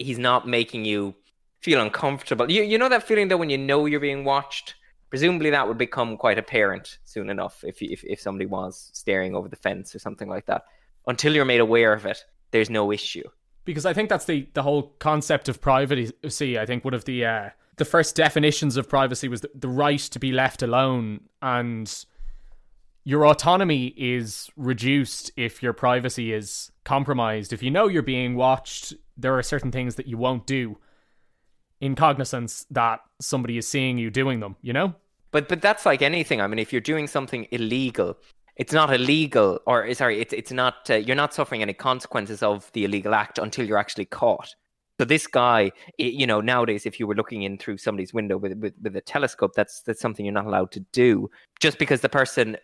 he's 0.00 0.18
not 0.18 0.48
making 0.48 0.84
you 0.84 1.14
feel 1.60 1.80
uncomfortable. 1.80 2.50
You 2.50 2.62
you 2.62 2.76
know 2.76 2.88
that 2.88 3.04
feeling 3.04 3.28
that 3.28 3.38
when 3.38 3.50
you 3.50 3.58
know 3.58 3.86
you're 3.86 4.00
being 4.00 4.24
watched, 4.24 4.74
presumably 5.10 5.50
that 5.50 5.66
would 5.66 5.78
become 5.78 6.16
quite 6.16 6.38
apparent 6.38 6.98
soon 7.04 7.30
enough 7.30 7.64
if 7.64 7.82
if 7.82 8.04
if 8.04 8.20
somebody 8.20 8.46
was 8.46 8.90
staring 8.92 9.34
over 9.34 9.48
the 9.48 9.56
fence 9.56 9.94
or 9.94 9.98
something 9.98 10.28
like 10.28 10.46
that. 10.46 10.64
Until 11.06 11.34
you're 11.34 11.44
made 11.44 11.60
aware 11.60 11.92
of 11.92 12.04
it, 12.06 12.24
there's 12.50 12.70
no 12.70 12.92
issue. 12.92 13.24
Because 13.64 13.86
I 13.86 13.92
think 13.92 14.08
that's 14.08 14.26
the 14.26 14.48
the 14.54 14.62
whole 14.62 14.94
concept 14.98 15.48
of 15.48 15.60
privacy. 15.60 16.58
I 16.58 16.66
think 16.66 16.84
one 16.84 16.94
of 16.94 17.04
the 17.04 17.24
uh, 17.24 17.50
the 17.76 17.84
first 17.84 18.16
definitions 18.16 18.76
of 18.76 18.88
privacy 18.88 19.28
was 19.28 19.40
the, 19.40 19.50
the 19.54 19.68
right 19.68 20.00
to 20.00 20.18
be 20.18 20.32
left 20.32 20.62
alone, 20.62 21.20
and 21.40 22.04
your 23.04 23.26
autonomy 23.26 23.94
is 23.96 24.50
reduced 24.56 25.30
if 25.36 25.62
your 25.62 25.72
privacy 25.72 26.32
is 26.32 26.70
compromised. 26.84 27.52
If 27.52 27.62
you 27.62 27.70
know 27.70 27.88
you're 27.88 28.02
being 28.02 28.36
watched, 28.36 28.92
there 29.16 29.38
are 29.38 29.42
certain 29.42 29.72
things 29.72 29.94
that 29.94 30.06
you 30.06 30.18
won't 30.18 30.46
do. 30.46 30.76
In 31.80 31.94
cognizance 31.94 32.66
that 32.70 33.00
somebody 33.20 33.58
is 33.58 33.68
seeing 33.68 33.98
you 33.98 34.10
doing 34.10 34.40
them, 34.40 34.56
you 34.62 34.72
know? 34.72 34.94
But 35.30 35.48
but 35.48 35.60
that's 35.60 35.84
like 35.84 36.02
anything. 36.02 36.40
I 36.40 36.46
mean, 36.46 36.58
if 36.58 36.72
you're 36.72 36.80
doing 36.80 37.06
something 37.06 37.46
illegal, 37.50 38.16
it's 38.56 38.72
not 38.72 38.92
illegal, 38.92 39.60
or 39.66 39.92
sorry, 39.94 40.20
it's 40.20 40.32
it's 40.32 40.50
not. 40.50 40.90
Uh, 40.90 40.94
you're 40.94 41.16
not 41.16 41.34
suffering 41.34 41.62
any 41.62 41.74
consequences 41.74 42.42
of 42.42 42.70
the 42.72 42.84
illegal 42.84 43.14
act 43.14 43.38
until 43.38 43.66
you're 43.66 43.78
actually 43.78 44.06
caught. 44.06 44.54
So 44.98 45.04
this 45.04 45.28
guy, 45.28 45.70
you 45.96 46.26
know, 46.26 46.40
nowadays, 46.40 46.84
if 46.84 46.98
you 46.98 47.06
were 47.06 47.14
looking 47.14 47.42
in 47.42 47.56
through 47.56 47.78
somebody's 47.78 48.12
window 48.12 48.36
with, 48.36 48.54
with 48.54 48.74
with 48.82 48.96
a 48.96 49.00
telescope, 49.00 49.52
that's 49.54 49.82
that's 49.82 50.00
something 50.00 50.24
you're 50.24 50.34
not 50.34 50.46
allowed 50.46 50.72
to 50.72 50.80
do. 50.92 51.30
Just 51.60 51.78
because 51.78 52.00
the 52.00 52.08
person 52.08 52.56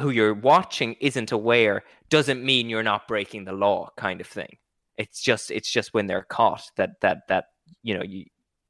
who 0.00 0.10
you're 0.10 0.34
watching 0.34 0.96
isn't 1.00 1.30
aware 1.30 1.84
doesn't 2.08 2.44
mean 2.44 2.68
you're 2.68 2.82
not 2.82 3.06
breaking 3.06 3.44
the 3.44 3.52
law, 3.52 3.90
kind 3.96 4.20
of 4.20 4.26
thing. 4.26 4.56
It's 4.96 5.20
just 5.20 5.50
it's 5.50 5.70
just 5.70 5.94
when 5.94 6.06
they're 6.06 6.24
caught 6.24 6.68
that 6.76 7.00
that 7.02 7.28
that 7.28 7.44
you 7.82 7.96
know 7.96 8.02
you 8.02 8.24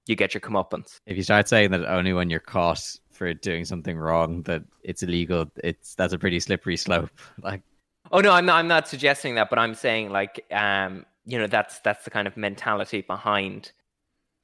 you 0.09 0.17
get 0.17 0.35
your 0.35 0.41
comeuppance. 0.41 1.01
If 1.07 1.17
you 1.17 1.23
start 1.23 1.49
saying 1.49 1.71
that 1.73 1.85
only 1.87 2.13
when 2.13 2.31
you're 2.31 2.41
caught 2.41 2.97
for 3.11 3.33
doing 3.35 3.65
something 3.65 3.97
wrong 3.97 4.43
that 4.43 4.63
it's 4.83 5.03
illegal, 5.03 5.51
it's 5.63 5.95
that's 5.95 6.13
a 6.13 6.19
pretty 6.19 6.41
slippery 6.41 6.77
slope. 6.77 7.11
Like, 7.43 7.63
oh 8.11 8.21
no, 8.21 8.33
I'm 8.33 8.47
not. 8.47 8.59
I'm 8.59 8.69
not 8.69 8.89
suggesting 8.89 9.35
that, 9.37 9.51
but 9.51 9.59
I'm 9.59 9.75
saying 9.75 10.11
like 10.11 10.45
um 10.51 11.05
you 11.25 11.39
know 11.39 11.47
that's 11.47 11.79
that's 11.81 12.05
the 12.05 12.11
kind 12.11 12.27
of 12.27 12.37
mentality 12.37 13.03
behind 13.03 13.73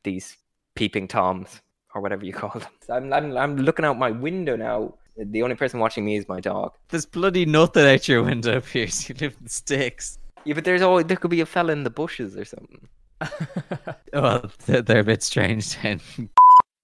these 0.05 0.37
peeping 0.77 1.09
toms 1.09 1.62
or 1.94 2.00
whatever 2.03 2.24
you 2.24 2.33
call 2.33 2.50
them. 2.50 2.68
I'm, 2.90 3.12
I'm 3.12 3.37
I'm 3.37 3.57
looking 3.57 3.85
out 3.85 3.98
my 3.98 4.11
window 4.11 4.57
now. 4.57 4.94
The 5.16 5.42
only 5.42 5.55
person 5.55 5.81
watching 5.81 6.05
me 6.05 6.16
is 6.16 6.29
my 6.29 6.40
dog. 6.40 6.72
There's 6.88 7.07
bloody 7.07 7.46
nothing 7.46 7.87
out 7.87 8.09
your 8.09 8.22
window, 8.22 8.61
Pierce. 8.72 9.09
You 9.09 9.14
live 9.20 9.37
in 9.40 9.48
sticks. 9.48 10.18
Yeah, 10.44 10.55
but 10.55 10.64
there's 10.64 10.83
always 10.83 11.07
there 11.07 11.16
could 11.16 11.31
be 11.31 11.40
a 11.40 11.46
fella 11.46 11.72
in 11.72 11.85
the 11.85 11.90
bushes 11.90 12.37
or 12.37 12.44
something. 12.44 12.88
well, 14.12 14.50
they're, 14.66 14.83
they're 14.83 15.00
a 15.00 15.05
bit 15.05 15.22
strange 15.22 15.81
then. 15.83 16.00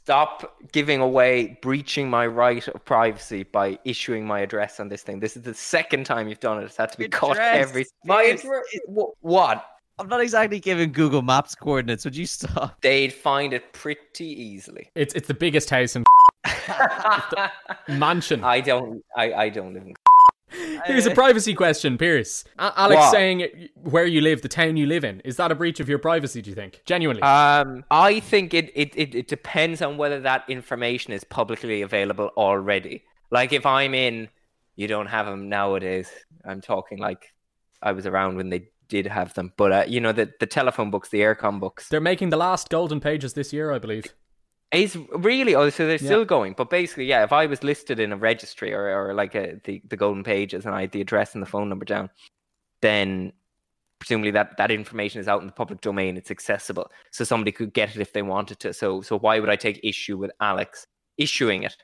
Stop 0.04 0.56
giving 0.72 1.00
away, 1.00 1.58
breaching 1.62 2.10
my 2.10 2.26
right 2.26 2.66
of 2.68 2.84
privacy 2.84 3.44
by 3.44 3.78
issuing 3.84 4.26
my 4.26 4.40
address 4.40 4.80
on 4.80 4.88
this 4.88 5.02
thing. 5.02 5.20
This 5.20 5.36
is 5.36 5.42
the 5.42 5.54
second 5.54 6.04
time 6.04 6.28
you've 6.28 6.40
done 6.40 6.58
it. 6.60 6.64
It's 6.64 6.76
had 6.76 6.90
to 6.92 6.98
be 6.98 7.04
Address. 7.04 7.20
caught 7.20 7.36
every. 7.36 7.86
My 8.04 8.22
address. 8.22 8.64
What? 9.20 9.64
I'm 9.98 10.08
not 10.08 10.22
exactly 10.22 10.58
giving 10.58 10.92
Google 10.92 11.20
Maps 11.20 11.54
coordinates. 11.54 12.06
Would 12.06 12.16
you 12.16 12.24
stop? 12.24 12.80
They'd 12.80 13.12
find 13.12 13.52
it 13.52 13.72
pretty 13.74 14.24
easily. 14.24 14.90
It's 14.94 15.12
it's 15.14 15.28
the 15.28 15.34
biggest 15.34 15.68
house 15.68 15.94
in 15.94 16.04
mansion. 17.88 18.42
I 18.42 18.60
don't. 18.62 19.04
I, 19.16 19.32
I 19.34 19.48
don't 19.50 19.74
live 19.74 19.82
in. 19.82 19.94
Here's 20.86 21.06
a 21.06 21.10
privacy 21.12 21.54
question, 21.54 21.96
Pierce. 21.98 22.44
A- 22.58 22.72
Alex 22.76 22.98
What? 22.98 23.12
saying 23.12 23.68
where 23.74 24.06
you 24.06 24.20
live, 24.20 24.42
the 24.42 24.48
town 24.48 24.76
you 24.76 24.86
live 24.86 25.04
in, 25.04 25.20
is 25.20 25.36
that 25.36 25.50
a 25.52 25.54
breach 25.54 25.80
of 25.80 25.88
your 25.88 25.98
privacy? 25.98 26.42
Do 26.42 26.50
you 26.50 26.56
think? 26.56 26.82
Genuinely, 26.86 27.22
Um, 27.22 27.84
I 27.90 28.20
think 28.20 28.54
it, 28.54 28.70
it, 28.74 28.92
it, 28.96 29.14
it 29.14 29.28
depends 29.28 29.82
on 29.82 29.96
whether 29.96 30.20
that 30.20 30.44
information 30.48 31.12
is 31.12 31.24
publicly 31.24 31.82
available 31.82 32.30
already. 32.36 33.04
Like 33.30 33.52
if 33.52 33.64
I'm 33.66 33.94
in, 33.94 34.28
you 34.76 34.88
don't 34.88 35.06
have 35.06 35.26
them 35.26 35.48
nowadays. 35.48 36.10
I'm 36.44 36.60
talking 36.60 36.98
like 36.98 37.32
I 37.82 37.92
was 37.92 38.06
around 38.06 38.36
when 38.36 38.48
they 38.50 38.68
did 38.88 39.06
have 39.06 39.34
them, 39.34 39.52
but 39.56 39.72
uh, 39.72 39.84
you 39.86 40.00
know 40.00 40.10
the 40.12 40.32
the 40.40 40.46
telephone 40.46 40.90
books, 40.90 41.10
the 41.10 41.20
Eircom 41.20 41.60
books. 41.60 41.88
they're 41.88 42.00
making 42.00 42.30
the 42.30 42.36
last 42.36 42.68
golden 42.70 42.98
pages 42.98 43.34
this 43.34 43.52
year, 43.52 43.70
I 43.70 43.78
believe. 43.78 44.06
Is 44.72 44.96
really 45.10 45.54
oh, 45.56 45.68
so 45.70 45.84
they're 45.86 45.96
Yeah. 45.96 46.06
still 46.06 46.24
going. 46.24 46.54
But 46.56 46.70
basically, 46.70 47.06
yeah, 47.06 47.24
if 47.24 47.32
I 47.32 47.46
was 47.46 47.64
listed 47.64 47.98
in 47.98 48.12
a 48.12 48.16
registry 48.16 48.72
or, 48.72 49.08
or 49.08 49.14
like 49.14 49.34
a, 49.34 49.60
the 49.64 49.82
the 49.88 49.96
golden 49.96 50.22
pages 50.22 50.64
and 50.64 50.74
I 50.74 50.82
had 50.82 50.92
the 50.92 51.00
address 51.00 51.34
and 51.34 51.42
the 51.42 51.46
phone 51.46 51.68
number 51.68 51.84
down, 51.84 52.08
then 52.80 53.32
presumably 53.98 54.30
that 54.30 54.56
that 54.58 54.70
information 54.70 55.20
is 55.20 55.26
out 55.26 55.40
in 55.40 55.46
the 55.46 55.52
public 55.52 55.80
domain. 55.80 56.16
It's 56.16 56.30
accessible, 56.30 56.88
so 57.10 57.24
somebody 57.24 57.50
could 57.50 57.72
get 57.74 57.96
it 57.96 58.00
if 58.00 58.12
they 58.12 58.22
wanted 58.22 58.60
to. 58.60 58.72
So 58.72 59.02
so 59.02 59.18
why 59.18 59.40
would 59.40 59.50
I 59.50 59.56
take 59.56 59.80
issue 59.82 60.16
with 60.16 60.30
Alex 60.40 60.86
issuing 61.18 61.64
it? 61.64 61.76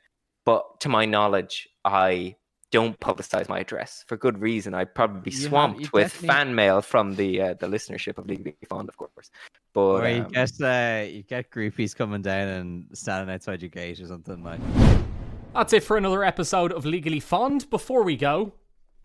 But 0.44 0.78
to 0.80 0.88
my 0.88 1.06
knowledge, 1.06 1.68
I 1.84 2.36
don't 2.70 2.98
publicize 3.00 3.48
my 3.48 3.58
address 3.60 4.04
for 4.06 4.16
good 4.16 4.38
reason. 4.38 4.74
I'd 4.74 4.94
probably 4.94 5.22
be 5.22 5.30
swamped 5.32 5.80
you 5.80 5.88
with 5.92 6.04
definitely- 6.12 6.28
fan 6.28 6.54
mail 6.54 6.82
from 6.82 7.16
the 7.16 7.40
uh, 7.42 7.54
the 7.54 7.66
listenership 7.66 8.16
of 8.18 8.26
Legally 8.26 8.54
Fond, 8.68 8.88
of 8.88 8.96
course. 8.96 9.30
But 9.76 10.04
Or 10.04 10.08
you 10.08 10.22
um, 10.22 10.28
get 10.28 10.52
uh, 10.58 11.04
you 11.06 11.22
get 11.22 11.50
groupies 11.50 11.94
coming 11.94 12.22
down 12.22 12.48
and 12.48 12.86
standing 12.94 13.30
outside 13.34 13.60
your 13.60 13.68
gate 13.68 14.00
or 14.00 14.06
something 14.06 14.42
like. 14.42 14.58
That's 15.52 15.74
it 15.74 15.82
for 15.82 15.98
another 15.98 16.24
episode 16.24 16.72
of 16.72 16.86
Legally 16.86 17.20
Fond. 17.20 17.68
Before 17.68 18.02
we 18.02 18.16
go, 18.16 18.54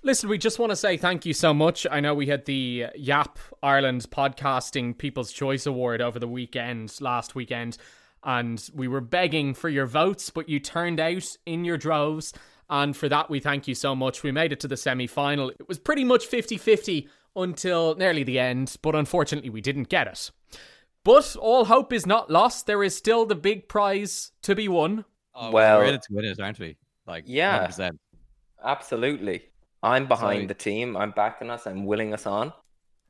listen, 0.02 0.30
we 0.30 0.38
just 0.38 0.60
want 0.60 0.70
to 0.70 0.78
say 0.78 0.96
thank 0.96 1.26
you 1.26 1.34
so 1.34 1.54
much. 1.54 1.86
I 1.92 2.00
know 2.00 2.16
we 2.16 2.28
had 2.28 2.46
the 2.46 2.86
Yap 2.96 3.38
Ireland 3.62 4.08
Podcasting 4.12 4.98
People's 4.98 5.34
Choice 5.34 5.66
Award 5.66 6.00
over 6.00 6.20
the 6.20 6.28
weekend, 6.28 6.96
last 7.02 7.36
weekend, 7.36 7.78
and 8.24 8.70
we 8.74 8.88
were 8.88 9.02
begging 9.02 9.54
for 9.54 9.68
your 9.68 9.88
votes, 9.88 10.30
but 10.30 10.48
you 10.48 10.62
turned 10.62 11.02
out 11.02 11.36
in 11.46 11.66
your 11.66 11.78
droves. 11.78 12.32
And 12.70 12.96
for 12.96 13.10
that, 13.10 13.30
we 13.30 13.42
thank 13.42 13.68
you 13.68 13.76
so 13.76 13.94
much. 13.94 14.24
We 14.24 14.32
made 14.32 14.54
it 14.54 14.62
to 14.62 14.70
the 14.70 14.78
semi 14.78 15.08
final. 15.08 15.50
It 15.50 15.68
was 15.68 15.80
pretty 15.80 16.06
much 16.06 16.28
50 16.28 16.56
50 16.56 17.10
until 17.36 17.96
nearly 17.96 18.24
the 18.24 18.40
end, 18.40 18.78
but 18.82 18.96
unfortunately, 18.96 19.50
we 19.50 19.60
didn't 19.60 19.90
get 19.90 20.08
it. 20.08 20.32
But 21.04 21.36
all 21.36 21.66
hope 21.66 21.92
is 21.94 22.06
not 22.06 22.30
lost. 22.30 22.68
There 22.68 22.84
is 22.84 22.96
still 22.96 23.26
the 23.26 23.36
big 23.36 23.68
prize 23.68 24.32
to 24.44 24.56
be 24.56 24.68
won. 24.68 25.06
Oh, 25.34 25.52
Well- 25.52 25.80
we're 25.80 25.86
in 25.86 25.96
it 25.96 26.02
to 26.04 26.14
win 26.14 26.26
it, 26.26 26.40
aren't 26.40 26.60
we? 26.60 26.78
Like, 27.08 27.24
Yeah. 27.28 27.58
100%. 27.68 28.00
Absolutely. 28.64 29.44
I'm 29.84 30.08
behind 30.08 30.38
Sorry. 30.42 30.46
the 30.46 30.54
team. 30.54 30.96
I'm 30.96 31.12
backing 31.12 31.50
us. 31.50 31.66
I'm 31.66 31.86
willing 31.86 32.14
us 32.14 32.26
on. 32.28 32.54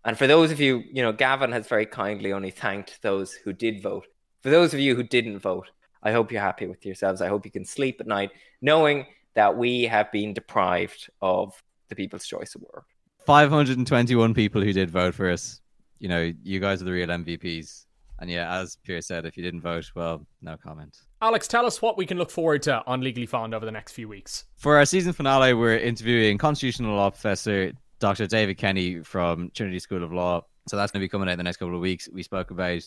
And 0.05 0.17
for 0.17 0.25
those 0.25 0.51
of 0.51 0.59
you, 0.59 0.83
you 0.91 1.01
know, 1.03 1.11
Gavin 1.11 1.51
has 1.51 1.67
very 1.67 1.85
kindly 1.85 2.31
only 2.33 2.49
thanked 2.49 3.01
those 3.01 3.33
who 3.33 3.53
did 3.53 3.83
vote. 3.83 4.07
For 4.41 4.49
those 4.49 4.73
of 4.73 4.79
you 4.79 4.95
who 4.95 5.03
didn't 5.03 5.39
vote, 5.39 5.69
I 6.01 6.11
hope 6.11 6.31
you're 6.31 6.41
happy 6.41 6.65
with 6.65 6.85
yourselves. 6.85 7.21
I 7.21 7.27
hope 7.27 7.45
you 7.45 7.51
can 7.51 7.65
sleep 7.65 7.99
at 7.99 8.07
night 8.07 8.31
knowing 8.61 9.05
that 9.35 9.55
we 9.57 9.83
have 9.83 10.11
been 10.11 10.33
deprived 10.33 11.09
of 11.21 11.61
the 11.89 11.95
People's 11.95 12.25
Choice 12.25 12.55
Award. 12.55 12.83
521 13.25 14.33
people 14.33 14.61
who 14.63 14.73
did 14.73 14.89
vote 14.89 15.13
for 15.13 15.29
us. 15.29 15.60
You 16.01 16.09
know, 16.09 16.33
you 16.43 16.59
guys 16.59 16.81
are 16.81 16.85
the 16.85 16.91
real 16.91 17.09
MVPs. 17.09 17.85
And 18.17 18.29
yeah, 18.29 18.59
as 18.59 18.75
Pierce 18.83 19.05
said, 19.05 19.27
if 19.27 19.37
you 19.37 19.43
didn't 19.43 19.61
vote, 19.61 19.91
well, 19.95 20.25
no 20.41 20.57
comment. 20.57 20.97
Alex, 21.21 21.47
tell 21.47 21.67
us 21.67 21.79
what 21.79 21.95
we 21.95 22.07
can 22.07 22.17
look 22.17 22.31
forward 22.31 22.63
to 22.63 22.83
on 22.87 23.01
Legally 23.01 23.27
Fond 23.27 23.53
over 23.53 23.67
the 23.67 23.71
next 23.71 23.93
few 23.93 24.07
weeks. 24.07 24.45
For 24.57 24.77
our 24.77 24.85
season 24.85 25.13
finale, 25.13 25.53
we're 25.53 25.77
interviewing 25.77 26.39
constitutional 26.39 26.95
law 26.95 27.11
professor 27.11 27.71
Dr. 27.99 28.25
David 28.25 28.57
Kenny 28.57 29.01
from 29.01 29.51
Trinity 29.53 29.77
School 29.77 30.03
of 30.03 30.11
Law. 30.11 30.43
So 30.67 30.75
that's 30.75 30.91
going 30.91 31.01
to 31.01 31.05
be 31.05 31.09
coming 31.09 31.29
out 31.29 31.33
in 31.33 31.37
the 31.37 31.43
next 31.43 31.57
couple 31.57 31.75
of 31.75 31.81
weeks. 31.81 32.09
We 32.11 32.23
spoke 32.23 32.49
about 32.49 32.81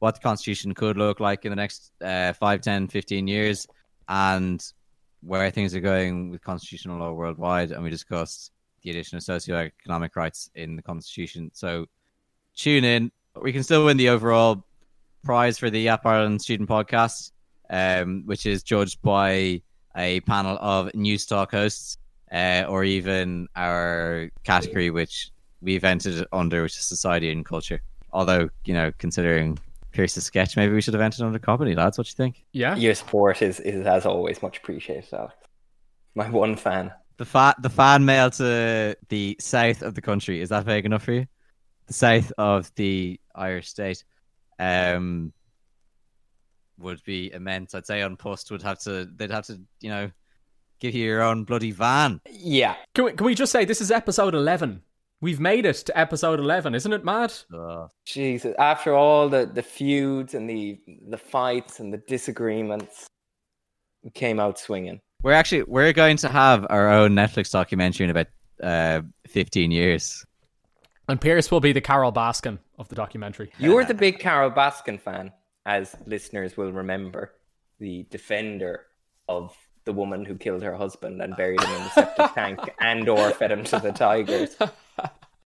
what 0.00 0.16
the 0.16 0.20
Constitution 0.20 0.74
could 0.74 0.96
look 0.96 1.20
like 1.20 1.44
in 1.44 1.50
the 1.50 1.56
next 1.56 1.92
uh, 2.04 2.32
5, 2.32 2.60
10, 2.60 2.88
15 2.88 3.28
years 3.28 3.68
and 4.08 4.60
where 5.22 5.48
things 5.52 5.72
are 5.74 5.80
going 5.80 6.30
with 6.30 6.42
constitutional 6.42 6.98
law 6.98 7.12
worldwide. 7.12 7.70
And 7.70 7.84
we 7.84 7.90
discussed 7.90 8.50
the 8.82 8.90
addition 8.90 9.18
of 9.18 9.22
socioeconomic 9.22 10.16
rights 10.16 10.50
in 10.56 10.74
the 10.74 10.82
Constitution. 10.82 11.50
So 11.54 11.86
tune 12.56 12.84
in. 12.84 13.12
We 13.40 13.52
can 13.52 13.62
still 13.62 13.84
win 13.84 13.96
the 13.96 14.08
overall 14.08 14.64
prize 15.22 15.58
for 15.58 15.70
the 15.70 15.80
Yap 15.80 16.06
Ireland 16.06 16.42
Student 16.42 16.68
Podcast, 16.68 17.32
um, 17.70 18.22
which 18.26 18.46
is 18.46 18.62
judged 18.62 19.00
by 19.02 19.62
a 19.94 20.20
panel 20.20 20.58
of 20.60 20.90
Newstalk 20.92 21.50
hosts, 21.50 21.98
uh, 22.32 22.64
or 22.68 22.84
even 22.84 23.48
our 23.56 24.30
category, 24.44 24.90
which 24.90 25.30
we've 25.60 25.84
entered 25.84 26.26
under, 26.32 26.62
which 26.62 26.76
is 26.76 26.84
society 26.84 27.30
and 27.30 27.44
culture. 27.44 27.80
Although, 28.12 28.48
you 28.64 28.74
know, 28.74 28.92
considering 28.98 29.58
Pierce's 29.92 30.24
sketch, 30.24 30.56
maybe 30.56 30.72
we 30.72 30.80
should 30.80 30.94
have 30.94 31.02
entered 31.02 31.24
under 31.24 31.38
comedy, 31.38 31.74
lads. 31.74 31.98
What 31.98 32.06
do 32.06 32.10
you 32.10 32.14
think? 32.14 32.44
Yeah? 32.52 32.76
Your 32.76 32.94
support 32.94 33.42
is, 33.42 33.60
is 33.60 33.86
as 33.86 34.06
always, 34.06 34.42
much 34.42 34.58
appreciated, 34.58 35.12
Alex. 35.12 35.34
My 36.14 36.28
one 36.30 36.56
fan. 36.56 36.92
The 37.18 37.24
fa- 37.24 37.56
the 37.60 37.70
fan 37.70 38.04
mail 38.04 38.30
to 38.32 38.96
the 39.08 39.36
south 39.40 39.82
of 39.82 39.94
the 39.94 40.02
country 40.02 40.40
is 40.40 40.50
that 40.50 40.64
vague 40.64 40.84
enough 40.84 41.02
for 41.02 41.12
you? 41.12 41.26
The 41.86 41.92
south 41.92 42.32
of 42.36 42.72
the 42.74 43.20
Irish 43.34 43.68
state, 43.68 44.04
um, 44.58 45.32
would 46.78 47.02
be 47.04 47.32
immense. 47.32 47.74
I'd 47.74 47.86
say 47.86 48.00
An 48.00 48.16
Post 48.16 48.50
would 48.50 48.62
have 48.62 48.78
to 48.80 49.06
they'd 49.16 49.30
have 49.30 49.46
to 49.46 49.60
you 49.80 49.88
know 49.88 50.10
give 50.80 50.94
you 50.94 51.04
your 51.04 51.22
own 51.22 51.44
bloody 51.44 51.70
van. 51.70 52.20
Yeah. 52.30 52.76
Can 52.94 53.04
we, 53.04 53.12
can 53.12 53.26
we 53.26 53.34
just 53.34 53.52
say 53.52 53.64
this 53.64 53.80
is 53.80 53.90
episode 53.90 54.34
11? 54.34 54.82
We've 55.22 55.40
made 55.40 55.64
it 55.64 55.76
to 55.76 55.98
episode 55.98 56.38
11. 56.38 56.74
Isn't 56.74 56.92
it 56.92 57.02
mad? 57.04 57.32
Ugh. 57.54 57.88
Jesus. 58.04 58.54
After 58.58 58.94
all 58.94 59.30
the, 59.30 59.46
the 59.46 59.62
feuds 59.62 60.34
and 60.34 60.48
the 60.48 60.78
the 61.08 61.16
fights 61.16 61.80
and 61.80 61.92
the 61.92 61.98
disagreements, 62.06 63.06
we 64.02 64.10
came 64.10 64.38
out 64.38 64.58
swinging. 64.58 65.00
We're 65.22 65.32
actually 65.32 65.62
we're 65.62 65.94
going 65.94 66.18
to 66.18 66.28
have 66.28 66.66
our 66.68 66.90
own 66.90 67.12
Netflix 67.12 67.50
documentary 67.50 68.04
in 68.04 68.10
about 68.10 68.26
uh, 68.62 69.02
fifteen 69.26 69.70
years. 69.70 70.24
And 71.08 71.20
Pierce 71.20 71.50
will 71.50 71.60
be 71.60 71.72
the 71.72 71.80
Carole 71.80 72.12
Baskin 72.12 72.58
of 72.78 72.88
the 72.88 72.96
documentary. 72.96 73.52
You're 73.58 73.84
the 73.84 73.94
big 73.94 74.18
Carole 74.18 74.50
Baskin 74.50 75.00
fan, 75.00 75.32
as 75.64 75.94
listeners 76.04 76.56
will 76.56 76.72
remember, 76.72 77.32
the 77.78 78.06
defender 78.10 78.86
of 79.28 79.56
the 79.84 79.92
woman 79.92 80.24
who 80.24 80.34
killed 80.36 80.62
her 80.62 80.74
husband 80.74 81.22
and 81.22 81.36
buried 81.36 81.62
him 81.62 81.70
in 81.70 81.82
the 81.84 81.90
septic 81.90 82.34
tank 82.34 82.58
and 82.80 83.08
or 83.08 83.30
fed 83.30 83.52
him 83.52 83.62
to 83.64 83.78
the 83.78 83.92
tigers. 83.92 84.56